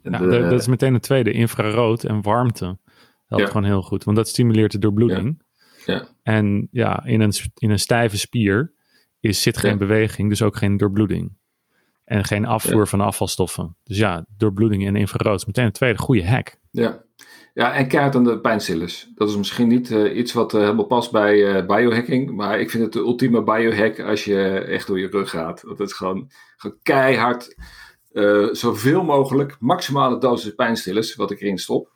Ja, 0.03 0.11
nou, 0.11 0.31
de, 0.31 0.41
dat 0.41 0.61
is 0.61 0.67
meteen 0.67 0.95
het 0.95 1.03
tweede. 1.03 1.33
Infrarood 1.33 2.05
en 2.05 2.23
warmte 2.23 2.79
helpt 3.27 3.47
gewoon 3.47 3.65
heel 3.65 3.83
goed, 3.83 4.05
want 4.05 4.17
dat 4.17 4.29
stimuleert 4.29 4.73
de 4.73 4.79
doorbloeding. 4.79 5.43
Ja. 5.87 6.09
En 6.23 6.69
ja, 6.71 7.05
in 7.05 7.21
een, 7.21 7.33
in 7.55 7.71
een 7.71 7.79
stijve 7.79 8.19
spier 8.19 8.73
is, 9.21 9.43
zit 9.43 9.59
geen 9.59 9.79
beweging, 9.79 10.29
dus 10.29 10.43
ook 10.43 10.57
geen 10.57 10.77
doorbloeding. 10.77 11.37
En 12.05 12.25
geen 12.25 12.47
afvoer 12.47 12.89
van 12.89 13.01
afvalstoffen. 13.01 13.77
Dus 13.85 13.99
ja, 13.99 14.27
doorbloeding 14.37 14.87
en 14.87 14.97
infrarood 14.97 15.39
is 15.41 15.47
meteen 15.47 15.65
een 15.65 15.73
tweede 15.73 15.99
goede 15.99 16.29
hack. 16.29 16.59
Ja, 16.71 17.03
ja 17.55 17.75
en 17.75 17.89
kaart 17.89 18.15
aan 18.15 18.25
de 18.25 18.41
pijnstillers. 18.41 19.11
Dat 19.15 19.29
is 19.29 19.37
misschien 19.37 19.69
niet 19.69 19.91
uh, 19.91 20.17
iets 20.17 20.33
wat 20.33 20.55
uh, 20.55 20.61
helemaal 20.61 20.87
past 20.87 21.13
bij 21.13 21.37
uh, 21.37 21.67
biohacking. 21.67 22.31
Maar 22.31 22.61
ik 22.61 22.71
vind 22.71 22.83
het 22.83 22.93
de 22.93 22.99
ultieme 22.99 23.43
biohack 23.43 24.01
als 24.01 24.25
je 24.25 24.41
echt 24.59 24.87
door 24.87 24.99
je 24.99 25.09
rug 25.09 25.31
gaat. 25.31 25.63
Dat 25.63 25.81
is 25.81 25.93
gewoon, 25.93 26.31
gewoon 26.57 26.79
keihard, 26.83 27.57
zoveel 28.53 29.05
mogelijk, 29.05 29.57
maximale 29.61 30.19
dosis 30.19 30.55
pijnstillers 30.55 31.15
wat 31.15 31.31
ik 31.31 31.41
erin 31.41 31.59
stop. 31.59 31.91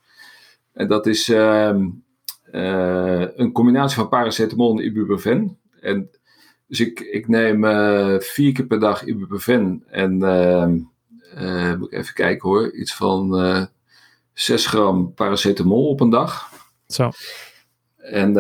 En 0.73 0.89
dat 0.89 1.07
is 1.07 1.29
ehm, 1.29 1.89
een 3.37 3.53
combinatie 3.53 3.97
van 3.97 4.09
paracetamol 4.09 4.79
en 4.79 4.85
ibuprofen. 4.85 5.59
En 5.81 6.11
dus 6.73 6.81
ik, 6.81 7.01
ik 7.01 7.29
neem 7.29 7.65
uh, 7.65 8.19
vier 8.19 8.53
keer 8.53 8.67
per 8.67 8.81
dag 8.81 9.05
ibuprofen 9.05 9.85
en 9.87 10.19
uh, 11.35 11.75
moet 11.75 11.93
ik 11.93 11.99
even 11.99 12.15
kijken 12.15 12.49
hoor, 12.49 12.73
iets 12.73 12.95
van 12.95 13.45
uh, 13.45 13.65
6 14.33 14.67
gram 14.67 15.15
paracetamol 15.15 15.89
op 15.89 16.01
een 16.01 16.11
dag. 16.11 16.51
Zo. 16.87 17.11
En, 17.97 18.37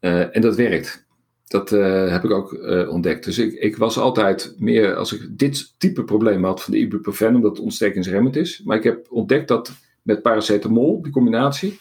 en 0.00 0.40
dat 0.40 0.56
werkt. 0.56 1.06
Dat 1.48 1.70
heb 2.10 2.24
ik 2.24 2.30
ook 2.30 2.52
ontdekt. 2.90 3.24
Dus 3.24 3.38
ik, 3.38 3.52
ik 3.52 3.76
was 3.76 3.98
altijd 3.98 4.54
meer, 4.58 4.94
als 4.94 5.12
ik 5.12 5.38
dit 5.38 5.74
type 5.78 6.04
probleem 6.04 6.44
had 6.44 6.62
van 6.62 6.72
de 6.72 6.78
ibuprofen, 6.78 7.34
omdat 7.34 7.50
het 7.50 7.60
ontstekingsremmend 7.60 8.36
is. 8.36 8.62
Maar 8.64 8.76
ik 8.76 8.82
heb 8.82 9.06
ontdekt 9.10 9.48
dat 9.48 9.72
met 10.02 10.22
paracetamol, 10.22 11.02
die 11.02 11.12
combinatie, 11.12 11.78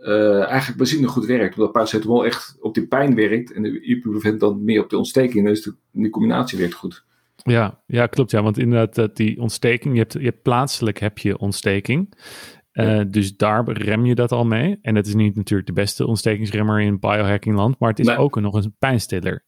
uh, 0.00 0.44
eigenlijk 0.44 0.78
benzine 0.78 1.06
goed 1.06 1.26
werkt. 1.26 1.56
Omdat 1.56 1.72
paracetamol 1.72 2.24
echt 2.24 2.56
op 2.60 2.74
die 2.74 2.86
pijn 2.86 3.14
werkt 3.14 3.52
en 3.52 3.62
de 3.62 3.80
ibuprofen 3.80 4.38
dan 4.38 4.64
meer 4.64 4.82
op 4.82 4.90
de 4.90 4.96
ontsteking. 4.96 5.46
Dus 5.46 5.62
de, 5.62 5.74
die 5.92 6.10
combinatie 6.10 6.58
werkt 6.58 6.74
goed. 6.74 7.04
Ja, 7.36 7.80
ja, 7.86 8.06
klopt. 8.06 8.30
Ja, 8.30 8.42
want 8.42 8.58
inderdaad, 8.58 9.16
die 9.16 9.40
ontsteking, 9.40 9.94
je 9.94 10.00
hebt, 10.00 10.12
je 10.12 10.24
hebt 10.24 10.42
plaatselijk 10.42 10.98
heb 10.98 11.18
je 11.18 11.38
ontsteking. 11.38 12.14
Uh, 12.72 13.00
Dus 13.08 13.36
daar 13.36 13.70
rem 13.70 14.06
je 14.06 14.14
dat 14.14 14.32
al 14.32 14.44
mee. 14.44 14.78
En 14.82 14.94
dat 14.94 15.06
is 15.06 15.14
niet 15.14 15.36
natuurlijk 15.36 15.68
de 15.68 15.74
beste 15.74 16.06
ontstekingsremmer 16.06 16.80
in 16.80 16.98
biohackingland, 16.98 17.78
maar 17.78 17.88
het 17.90 17.98
is 17.98 18.08
ook 18.08 18.40
nog 18.40 18.54
een 18.54 18.76
pijnstiller. 18.78 19.44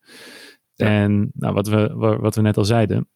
Ja. 0.74 0.86
En 0.86 1.30
nou, 1.34 1.54
wat, 1.54 1.68
we, 1.68 1.94
wat 2.20 2.34
we 2.34 2.40
net 2.40 2.56
al 2.56 2.64
zeiden, 2.64 3.08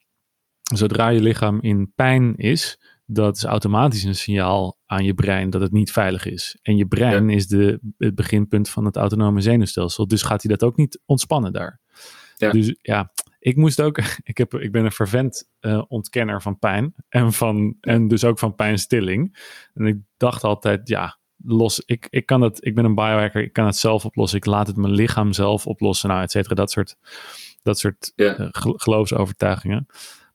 zodra 0.75 1.09
je 1.09 1.21
lichaam 1.21 1.61
in 1.61 1.93
pijn 1.95 2.37
is, 2.37 2.79
dat 3.05 3.37
is 3.37 3.45
automatisch 3.45 4.03
een 4.03 4.15
signaal 4.15 4.79
aan 4.87 5.05
je 5.05 5.15
brein 5.15 5.51
dat 5.51 5.61
het 5.61 5.73
niet 5.73 5.93
veilig 5.93 6.27
is. 6.27 6.59
En 6.63 6.77
je 6.77 6.87
brein 6.87 7.31
is 7.31 7.47
de, 7.47 7.81
het 7.99 8.15
beginpunt 8.15 8.69
van 8.69 8.85
het 8.85 8.97
autonome 8.97 9.41
zenuwstelsel. 9.41 10.07
Dus 10.07 10.23
gaat 10.23 10.43
hij 10.43 10.57
dat 10.57 10.69
ook 10.69 10.77
niet 10.77 11.01
ontspannen 11.05 11.53
daar. 11.53 11.81
Ja. 12.37 12.51
Dus 12.51 12.77
ja, 12.83 13.13
ik 13.47 13.57
moest 13.57 13.83
ook. 13.83 13.99
Ik, 14.23 14.39
heb, 14.39 14.55
ik 14.55 14.73
ben 14.73 14.85
een 14.85 14.93
vervent 14.93 15.49
uh, 15.61 15.83
ontkenner 15.89 16.43
van 16.43 16.59
pijn. 16.59 16.95
En, 17.09 17.33
van, 17.33 17.77
en 17.81 18.09
dus 18.09 18.25
ook 18.25 18.39
van 18.39 18.55
pijnstilling. 18.55 19.39
En 19.75 19.87
ik 19.87 19.99
dacht 20.17 20.45
altijd, 20.45 20.89
ja, 20.89 21.19
los. 21.37 21.83
Ik, 21.85 22.07
ik 22.11 22.27
kan 22.27 22.41
het. 22.41 22.65
Ik 22.65 22.75
ben 22.75 22.85
een 22.85 22.95
biohacker. 22.95 23.43
Ik 23.43 23.53
kan 23.53 23.67
het 23.67 23.77
zelf 23.77 24.05
oplossen. 24.05 24.39
Ik 24.39 24.47
laat 24.47 24.67
het 24.67 24.77
mijn 24.77 24.93
lichaam 24.93 25.33
zelf 25.33 25.67
oplossen. 25.67 26.09
Nou, 26.09 26.23
et 26.23 26.31
cetera. 26.31 26.55
Dat 26.55 26.71
soort, 26.71 26.97
dat 27.63 27.79
soort 27.79 28.13
uh, 28.17 28.49
geloofsovertuigingen. 28.53 29.87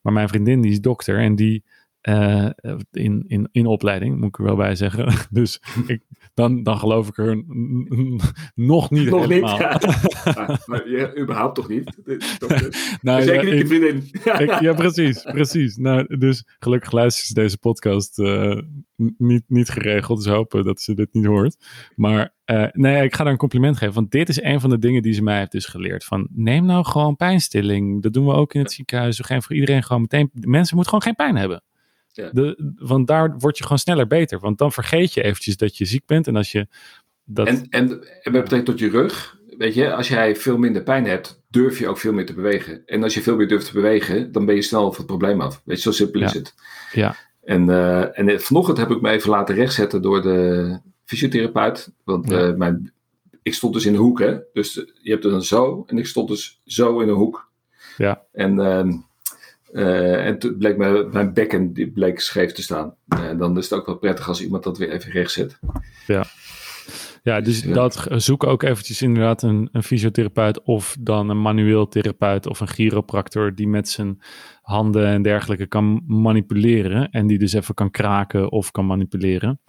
Maar 0.02 0.14
mijn 0.14 0.30
vriendin, 0.30 0.62
die 0.62 0.72
is 0.72 0.82
dokter. 0.82 1.20
En 1.20 1.36
die 1.36 1.64
uh, 2.10 2.50
in, 2.92 3.24
in, 3.28 3.50
in 3.52 3.66
opleiding, 3.66 4.16
moet 4.16 4.28
ik 4.28 4.38
er 4.38 4.44
wel 4.44 4.56
bij 4.56 4.76
zeggen. 4.76 5.14
Dus 5.30 5.62
ik, 5.88 6.04
dan, 6.34 6.64
dan 6.64 6.78
geloof 6.78 7.08
ik 7.08 7.18
er 7.18 7.44
nog 8.56 8.90
niet 8.90 9.10
nog 9.10 9.28
helemaal. 9.28 9.58
Niet, 9.58 9.84
ja. 10.24 10.60
maar 10.66 10.90
je, 10.90 11.18
überhaupt 11.20 11.56
toch 11.56 11.68
niet? 11.68 11.98
nou, 13.02 13.22
Zeker 13.22 13.48
ja, 13.48 13.54
niet 13.54 13.62
je 13.62 13.68
vriendin. 13.68 14.10
ik, 14.48 14.60
ja, 14.60 14.74
precies, 14.74 15.22
precies. 15.22 15.76
Nou, 15.76 16.18
dus 16.18 16.44
gelukkig 16.60 16.92
luistert 16.92 17.28
ze 17.28 17.34
deze 17.34 17.58
podcast 17.58 18.20
uh, 18.20 18.62
niet, 19.18 19.44
niet 19.48 19.70
geregeld. 19.70 20.24
Dus 20.24 20.34
hopen 20.34 20.64
dat 20.64 20.82
ze 20.82 20.94
dit 20.94 21.14
niet 21.14 21.26
hoort. 21.26 21.58
Maar 21.96 22.34
uh, 22.46 22.68
nee, 22.72 23.04
ik 23.04 23.16
ga 23.16 23.24
haar 23.24 23.32
een 23.32 23.38
compliment 23.38 23.78
geven. 23.78 23.94
Want 23.94 24.12
dit 24.12 24.30
is 24.30 24.42
een 24.42 24.60
van 24.60 24.70
de 24.70 24.80
dingen 24.80 25.02
die 25.02 25.14
ze 25.14 25.24
mij 25.24 25.38
heeft 25.38 25.52
dus 25.52 25.66
geleerd. 25.66 26.04
Van 26.04 26.28
neem 26.32 26.66
nou 26.66 26.86
gewoon 26.86 27.16
pijnstilling. 27.16 28.02
Dat 28.02 28.14
doen 28.14 28.26
we 28.26 28.34
ook 28.34 28.54
in 28.54 28.62
het 28.62 28.72
ziekenhuis. 28.72 29.18
We 29.18 29.24
geven 29.24 29.44
voor 29.44 29.56
iedereen 29.56 29.84
gewoon 29.84 30.02
meteen... 30.02 30.30
Mensen 30.34 30.76
moeten 30.76 30.94
gewoon 30.94 31.02
geen 31.02 31.26
pijn 31.26 31.36
hebben. 31.36 31.64
Ja. 32.14 32.30
De, 32.32 32.74
want 32.78 33.08
daar 33.08 33.38
word 33.38 33.58
je 33.58 33.64
gewoon 33.64 33.80
sneller 33.80 34.08
beter. 34.08 34.40
Want 34.40 34.58
dan 34.58 34.72
vergeet 34.72 35.14
je 35.14 35.24
eventjes 35.24 35.58
dat 35.58 35.78
je 35.78 35.86
ziek 35.86 36.06
bent. 36.06 36.28
En 36.28 36.36
als 36.36 36.52
je 36.52 36.68
dat... 37.24 37.48
En, 37.48 37.68
en, 37.70 37.90
en 37.90 38.32
met 38.32 38.42
betrekking 38.42 38.66
tot 38.66 38.80
je 38.80 38.90
rug. 38.90 39.40
Weet 39.58 39.74
je, 39.74 39.94
als 39.94 40.08
jij 40.08 40.36
veel 40.36 40.58
minder 40.58 40.84
pijn 40.84 41.06
hebt, 41.06 41.42
durf 41.50 41.80
je 41.80 41.88
ook 41.88 41.98
veel 41.98 42.14
meer 42.14 42.26
te 42.26 42.34
bewegen. 42.34 42.86
En 42.86 43.04
als 43.04 43.14
je 43.14 43.22
veel 43.22 43.36
meer 43.36 43.48
durft 43.48 43.66
te 43.66 43.74
bewegen, 43.74 44.32
dan 44.32 44.46
ben 44.46 44.56
je 44.56 44.62
snel 44.62 44.88
van 44.90 44.96
het 44.96 45.06
probleem 45.06 45.42
af. 45.42 45.62
Weet 45.66 45.78
je, 45.78 45.84
zo 45.84 45.92
simpel 45.92 46.22
is 46.22 46.34
het. 46.34 46.56
Ja. 46.94 47.16
En, 47.44 47.68
uh, 47.68 48.20
en 48.20 48.42
vanochtend 48.42 48.78
heb 48.78 48.90
ik 48.90 49.02
me 49.02 49.10
even 49.10 49.30
laten 49.30 49.56
rechtzetten 49.56 50.02
door 50.02 50.22
de 50.22 50.80
fysiotherapeut. 51.06 51.92
Want 52.04 52.30
ja. 52.30 52.48
uh, 52.48 52.56
mijn, 52.56 52.94
ik 53.42 53.54
stond 53.54 53.74
dus 53.74 53.86
in 53.86 53.94
de 53.94 54.00
hoek, 54.00 54.20
hè. 54.20 54.38
Dus 54.54 54.74
je 55.02 55.12
hebt 55.12 55.26
er 55.26 55.32
dan 55.32 55.44
zo. 55.44 55.84
En 55.88 55.98
ik 55.98 56.06
stond 56.06 56.28
dus 56.28 56.62
zo 56.66 57.00
in 57.00 57.10
een 57.10 57.16
hoek. 57.16 57.50
Ja. 57.98 58.24
En... 58.32 58.58
Uh, 58.58 58.94
uh, 59.72 60.26
en 60.26 60.40
toen 60.40 60.58
bleek 60.58 60.78
mijn, 60.78 61.10
mijn 61.10 61.34
bekken 61.34 61.74
die 61.74 61.92
bleek 61.92 62.20
scheef 62.20 62.52
te 62.52 62.62
staan. 62.62 62.96
En 63.08 63.34
uh, 63.34 63.40
dan 63.40 63.58
is 63.58 63.70
het 63.70 63.80
ook 63.80 63.86
wel 63.86 63.98
prettig 63.98 64.28
als 64.28 64.42
iemand 64.42 64.64
dat 64.64 64.78
weer 64.78 64.90
even 64.90 65.12
recht 65.12 65.32
zet. 65.32 65.60
Ja. 66.08 66.26
Ja, 67.24 67.42
dus 67.42 67.64
ja. 67.64 67.74
dat 67.74 68.08
zoek 68.10 68.44
ook 68.44 68.64
eventjes 68.64 69.02
inderdaad 69.02 69.44
een, 69.44 69.70
een 69.72 69.84
fysiotherapeut 69.84 70.62
of 70.64 70.96
dan 71.00 71.30
een 71.30 71.42
manueel 71.42 71.88
therapeut 71.88 72.48
of 72.48 72.60
een 72.60 72.68
chiropractor 72.68 73.56
die 73.56 73.68
met 73.68 73.90
zijn 73.90 74.22
handen 74.62 75.06
en 75.06 75.22
dergelijke 75.22 75.68
kan 75.68 76.04
manipuleren 76.06 77.10
en 77.10 77.28
die 77.28 77.40
dus 77.40 77.54
even 77.54 77.74
kan 77.74 77.92
kraken 77.92 78.52
of 78.52 78.72
kan 78.72 78.86
manipuleren. 78.86 79.60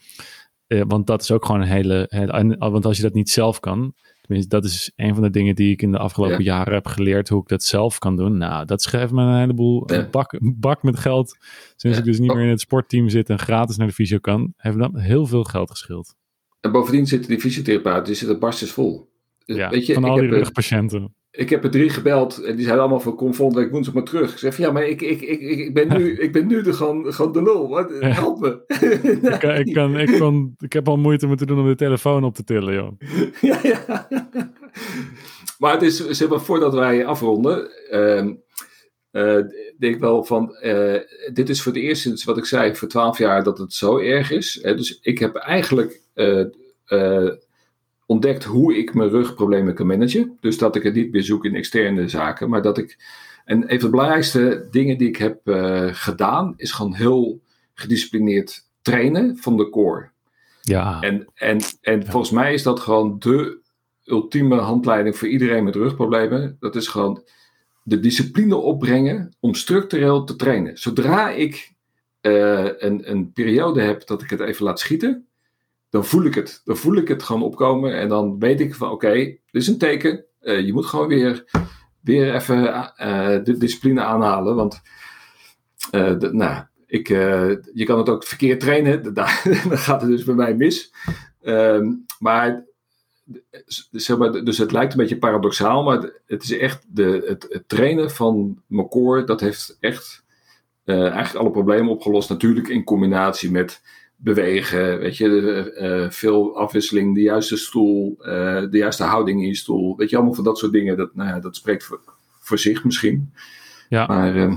Uh, 0.68 0.82
want 0.86 1.06
dat 1.06 1.22
is 1.22 1.30
ook 1.30 1.44
gewoon 1.44 1.60
een 1.60 1.66
hele, 1.66 2.06
hele, 2.08 2.56
want 2.58 2.84
als 2.84 2.96
je 2.96 3.02
dat 3.02 3.14
niet 3.14 3.30
zelf 3.30 3.60
kan, 3.60 3.94
Tenminste, 4.22 4.56
dat 4.56 4.64
is 4.64 4.92
een 4.96 5.14
van 5.14 5.22
de 5.22 5.30
dingen 5.30 5.54
die 5.54 5.72
ik 5.72 5.82
in 5.82 5.92
de 5.92 5.98
afgelopen 5.98 6.44
ja. 6.44 6.56
jaren 6.56 6.74
heb 6.74 6.86
geleerd 6.86 7.28
hoe 7.28 7.40
ik 7.40 7.48
dat 7.48 7.62
zelf 7.62 7.98
kan 7.98 8.16
doen. 8.16 8.36
Nou, 8.38 8.64
dat 8.64 8.82
schrijft 8.82 9.12
me 9.12 9.22
een 9.22 9.38
heleboel 9.38 9.92
ja. 9.92 10.08
bak, 10.10 10.38
bak 10.40 10.82
met 10.82 10.98
geld. 10.98 11.36
Sinds 11.76 11.96
ja. 11.96 12.02
ik 12.02 12.04
dus 12.04 12.18
niet 12.18 12.34
meer 12.34 12.44
in 12.44 12.50
het 12.50 12.60
sportteam 12.60 13.08
zit 13.08 13.30
en 13.30 13.38
gratis 13.38 13.76
naar 13.76 13.86
de 13.86 13.92
fysio 13.92 14.18
kan, 14.18 14.52
heeft 14.56 14.78
dat 14.78 14.90
heel 14.94 15.26
veel 15.26 15.44
geld 15.44 15.70
geschild. 15.70 16.14
En 16.60 16.72
bovendien 16.72 17.06
zitten 17.06 17.28
die 17.28 17.40
fysiotherapeuten, 17.40 18.04
die 18.04 18.14
zitten 18.14 18.38
barstens 18.38 18.70
vol. 18.70 19.10
Ja, 19.44 19.70
Weet 19.70 19.86
je, 19.86 19.94
van 19.94 20.04
al 20.04 20.16
die 20.16 20.28
rugpatiënten. 20.28 21.14
Ik 21.32 21.50
heb 21.50 21.64
er 21.64 21.70
drie 21.70 21.88
gebeld 21.88 22.38
en 22.38 22.54
die 22.56 22.64
zeiden 22.64 22.80
allemaal 22.80 23.00
van 23.00 23.16
kom 23.16 23.34
volgende 23.34 23.62
week 23.62 23.70
woensdag 23.70 23.94
maar 23.94 24.02
terug. 24.04 24.32
Ik 24.32 24.38
zeg 24.38 24.54
van 24.54 24.64
ja, 24.64 24.72
maar 24.72 24.86
ik, 24.86 25.02
ik, 25.02 25.20
ik, 25.20 25.40
ik, 25.40 25.74
ben, 25.74 25.88
nu, 25.88 26.18
ik 26.18 26.32
ben 26.32 26.46
nu 26.46 26.62
de, 26.62 26.72
gewoon, 26.72 27.12
gewoon 27.12 27.32
de 27.32 27.42
lul. 27.42 27.68
Wat? 27.68 27.90
Help 28.00 28.40
me. 28.40 28.62
ik, 29.32 29.38
kan, 29.38 29.54
ik, 29.54 29.72
kan, 29.72 29.98
ik, 29.98 30.54
ik 30.58 30.72
heb 30.72 30.88
al 30.88 30.96
moeite 30.96 31.26
moeten 31.26 31.46
doen 31.46 31.58
om 31.58 31.66
de 31.66 31.74
telefoon 31.74 32.24
op 32.24 32.34
te 32.34 32.44
tillen, 32.44 32.74
joh. 32.74 32.92
ja, 33.50 33.58
ja. 33.62 34.08
Maar 35.58 35.72
het 35.72 35.82
is, 35.82 36.08
zeg 36.08 36.28
maar, 36.28 36.40
voordat 36.40 36.74
wij 36.74 37.06
afronden, 37.06 37.70
uh, 37.90 38.24
uh, 39.12 39.44
denk 39.78 39.94
ik 39.94 40.00
wel 40.00 40.24
van, 40.24 40.56
uh, 40.62 40.98
dit 41.32 41.48
is 41.48 41.62
voor 41.62 41.72
het 41.72 41.82
eerst 41.82 42.02
sinds 42.02 42.24
wat 42.24 42.38
ik 42.38 42.44
zei, 42.44 42.76
voor 42.76 42.88
twaalf 42.88 43.18
jaar 43.18 43.42
dat 43.42 43.58
het 43.58 43.74
zo 43.74 43.98
erg 43.98 44.30
is. 44.30 44.60
Dus 44.62 44.98
ik 45.02 45.18
heb 45.18 45.34
eigenlijk 45.34 46.00
ontdekt 48.06 48.44
hoe 48.44 48.76
ik 48.76 48.94
mijn 48.94 49.08
rugproblemen 49.08 49.74
kan 49.74 49.86
managen. 49.86 50.36
Dus 50.40 50.58
dat 50.58 50.76
ik 50.76 50.82
het 50.82 50.94
niet 50.94 51.12
meer 51.12 51.22
zoek 51.22 51.44
in 51.44 51.54
externe 51.54 52.08
zaken, 52.08 52.48
maar 52.48 52.62
dat 52.62 52.78
ik. 52.78 52.98
En 53.44 53.62
een 53.62 53.80
van 53.80 53.90
de 53.90 53.96
belangrijkste 53.96 54.66
dingen 54.70 54.98
die 54.98 55.08
ik 55.08 55.16
heb 55.16 55.48
uh, 55.48 55.88
gedaan, 55.92 56.54
is 56.56 56.72
gewoon 56.72 56.94
heel 56.94 57.40
gedisciplineerd 57.74 58.68
trainen 58.82 59.36
van 59.36 59.56
de 59.56 59.70
core. 59.70 60.10
Ja. 60.62 61.00
En, 61.00 61.28
en, 61.34 61.60
en 61.80 62.00
ja. 62.00 62.10
volgens 62.10 62.32
mij 62.32 62.54
is 62.54 62.62
dat 62.62 62.80
gewoon 62.80 63.18
de 63.18 63.60
ultieme 64.04 64.56
handleiding 64.56 65.16
voor 65.16 65.28
iedereen 65.28 65.64
met 65.64 65.74
rugproblemen. 65.74 66.56
Dat 66.60 66.76
is 66.76 66.88
gewoon 66.88 67.22
de 67.82 68.00
discipline 68.00 68.56
opbrengen 68.56 69.36
om 69.40 69.54
structureel 69.54 70.24
te 70.24 70.36
trainen. 70.36 70.78
Zodra 70.78 71.30
ik 71.30 71.72
uh, 72.22 72.68
een, 72.78 73.10
een 73.10 73.32
periode 73.32 73.80
heb 73.80 74.06
dat 74.06 74.22
ik 74.22 74.30
het 74.30 74.40
even 74.40 74.64
laat 74.64 74.80
schieten, 74.80 75.26
dan 75.92 76.04
voel 76.04 76.24
ik 76.24 76.34
het. 76.34 76.60
Dan 76.64 76.76
voel 76.76 76.96
ik 76.96 77.08
het 77.08 77.22
gewoon 77.22 77.42
opkomen 77.42 77.94
en 77.94 78.08
dan 78.08 78.38
weet 78.38 78.60
ik 78.60 78.74
van 78.74 78.90
oké, 78.90 79.06
okay, 79.06 79.24
dit 79.50 79.62
is 79.62 79.68
een 79.68 79.78
teken. 79.78 80.24
Uh, 80.42 80.60
je 80.60 80.72
moet 80.72 80.86
gewoon 80.86 81.08
weer 81.08 81.44
weer 82.00 82.34
even 82.34 82.62
de 83.44 83.56
discipline 83.58 84.02
aanhalen. 84.02 84.54
Want 84.54 84.80
de, 85.90 86.28
nou, 86.32 86.64
ik, 86.86 87.08
je 87.08 87.84
kan 87.84 87.98
het 87.98 88.08
ook 88.08 88.24
verkeerd 88.24 88.60
trainen. 88.60 89.02
dan 89.14 89.28
gaat 89.78 90.00
het 90.00 90.10
dus 90.10 90.24
bij 90.24 90.34
mij 90.34 90.54
mis. 90.54 90.92
Ehm, 91.42 91.92
maar 92.18 92.64
zeg 93.90 94.16
maar, 94.18 94.44
dus 94.44 94.58
het 94.58 94.72
lijkt 94.72 94.92
een 94.92 94.98
beetje 94.98 95.18
paradoxaal, 95.18 95.82
maar 95.82 96.10
het 96.26 96.42
is 96.42 96.58
echt 96.58 96.84
de, 96.88 97.38
het, 97.48 97.64
trainen 97.66 98.10
van 98.10 98.62
mijn 98.66 98.88
core, 98.88 99.24
dat 99.24 99.40
heeft 99.40 99.76
echt 99.80 100.24
eigenlijk 100.84 101.34
alle 101.34 101.50
problemen 101.50 101.92
opgelost. 101.92 102.28
Natuurlijk 102.28 102.68
in 102.68 102.84
combinatie 102.84 103.50
met 103.50 103.82
bewegen, 104.22 104.98
weet 104.98 105.16
je, 105.16 105.26
uh, 105.80 106.10
veel 106.10 106.56
afwisseling, 106.56 107.14
de 107.14 107.20
juiste 107.20 107.56
stoel, 107.56 108.16
uh, 108.18 108.24
de 108.70 108.78
juiste 108.78 109.02
houding 109.02 109.40
in 109.40 109.46
je 109.46 109.56
stoel. 109.56 109.96
Weet 109.96 110.10
je, 110.10 110.16
allemaal 110.16 110.34
van 110.34 110.44
dat 110.44 110.58
soort 110.58 110.72
dingen. 110.72 110.96
Dat, 110.96 111.14
nou 111.14 111.28
ja, 111.28 111.40
dat 111.40 111.56
spreekt 111.56 111.84
voor, 111.84 112.00
voor 112.40 112.58
zich 112.58 112.84
misschien. 112.84 113.32
Ja. 113.88 114.06
Maar 114.06 114.36
ehm, 114.36 114.54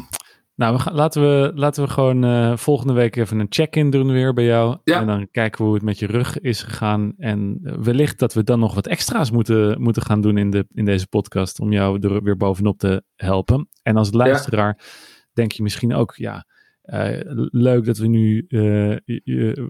nou, 0.55 0.75
we 0.75 0.81
gaan, 0.81 0.93
laten, 0.93 1.21
we, 1.21 1.51
laten 1.55 1.83
we 1.83 1.89
gewoon 1.89 2.25
uh, 2.25 2.57
volgende 2.57 2.93
week 2.93 3.15
even 3.15 3.39
een 3.39 3.45
check-in 3.49 3.89
doen 3.89 4.11
weer 4.11 4.33
bij 4.33 4.45
jou. 4.45 4.77
Ja. 4.83 4.99
En 4.99 5.07
dan 5.07 5.27
kijken 5.31 5.59
we 5.59 5.65
hoe 5.65 5.73
het 5.73 5.83
met 5.83 5.99
je 5.99 6.07
rug 6.07 6.39
is 6.39 6.63
gegaan. 6.63 7.13
En 7.17 7.59
wellicht 7.61 8.19
dat 8.19 8.33
we 8.33 8.43
dan 8.43 8.59
nog 8.59 8.75
wat 8.75 8.87
extra's 8.87 9.31
moeten, 9.31 9.81
moeten 9.81 10.01
gaan 10.01 10.21
doen 10.21 10.37
in, 10.37 10.49
de, 10.49 10.65
in 10.73 10.85
deze 10.85 11.07
podcast. 11.07 11.59
Om 11.59 11.71
jou 11.71 11.99
er 11.99 12.23
weer 12.23 12.37
bovenop 12.37 12.77
te 12.77 13.03
helpen. 13.15 13.69
En 13.81 13.97
als 13.97 14.11
luisteraar 14.11 14.79
denk 15.33 15.51
je 15.51 15.63
misschien 15.63 15.93
ook, 15.93 16.15
ja, 16.15 16.45
uh, 16.87 17.19
leuk 17.51 17.85
dat 17.85 17.97
we 17.97 18.07
nu, 18.07 18.45
uh, 18.49 18.95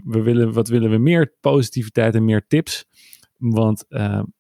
we 0.04 0.22
willen, 0.22 0.54
wat 0.54 0.68
willen 0.68 0.92
we 0.92 0.98
meer 0.98 1.34
positiviteit 1.42 2.16
en 2.16 2.26
meer 2.26 2.48
tips. 2.48 2.86
Want 3.38 3.86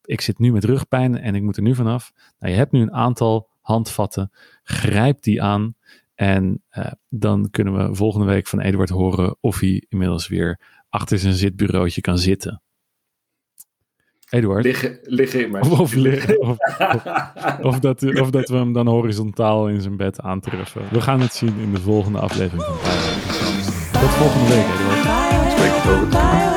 ik 0.01 0.21
zit 0.21 0.39
nu 0.39 0.51
met 0.51 0.63
rugpijn 0.63 1.17
en 1.17 1.35
ik 1.35 1.41
moet 1.41 1.57
er 1.57 1.63
nu 1.63 1.75
vanaf. 1.75 2.11
Nou, 2.39 2.51
je 2.51 2.57
hebt 2.57 2.71
nu 2.71 2.81
een 2.81 2.93
aantal 2.93 3.49
handvatten. 3.61 4.31
Grijp 4.63 5.21
die 5.21 5.41
aan. 5.41 5.75
En 6.15 6.63
dan 7.09 7.49
kunnen 7.51 7.77
we 7.77 7.95
volgende 7.95 8.25
week 8.25 8.47
van 8.47 8.59
Eduard 8.59 8.89
horen 8.89 9.37
of 9.39 9.59
hij 9.59 9.85
inmiddels 9.89 10.27
weer 10.27 10.59
achter 10.89 11.19
zijn 11.19 11.33
zitbureautje 11.33 12.01
kan 12.01 12.17
zitten. 12.17 12.61
Eduard? 14.29 14.63
Liggen, 14.63 14.99
liggen 15.01 15.43
in 15.43 15.51
mijn 15.51 15.63
of, 15.63 15.79
of, 15.79 15.93
liggen, 15.93 16.39
of, 16.41 16.57
of, 17.61 17.79
dat, 17.79 18.19
of 18.19 18.29
dat 18.29 18.49
we 18.49 18.55
hem 18.55 18.73
dan 18.73 18.87
horizontaal 18.87 19.67
in 19.67 19.81
zijn 19.81 19.97
bed 19.97 20.21
aantreffen. 20.21 20.81
We 20.91 21.01
gaan 21.01 21.21
het 21.21 21.33
zien 21.33 21.59
in 21.59 21.73
de 21.73 21.81
volgende 21.81 22.19
aflevering 22.19 22.63
van 22.63 24.01
Tot 24.01 24.09
volgende 24.09 24.47
week, 24.47 24.65
Eduard. 24.65 25.51
Spreek 25.51 25.71
het 25.71 26.13
over. 26.13 26.54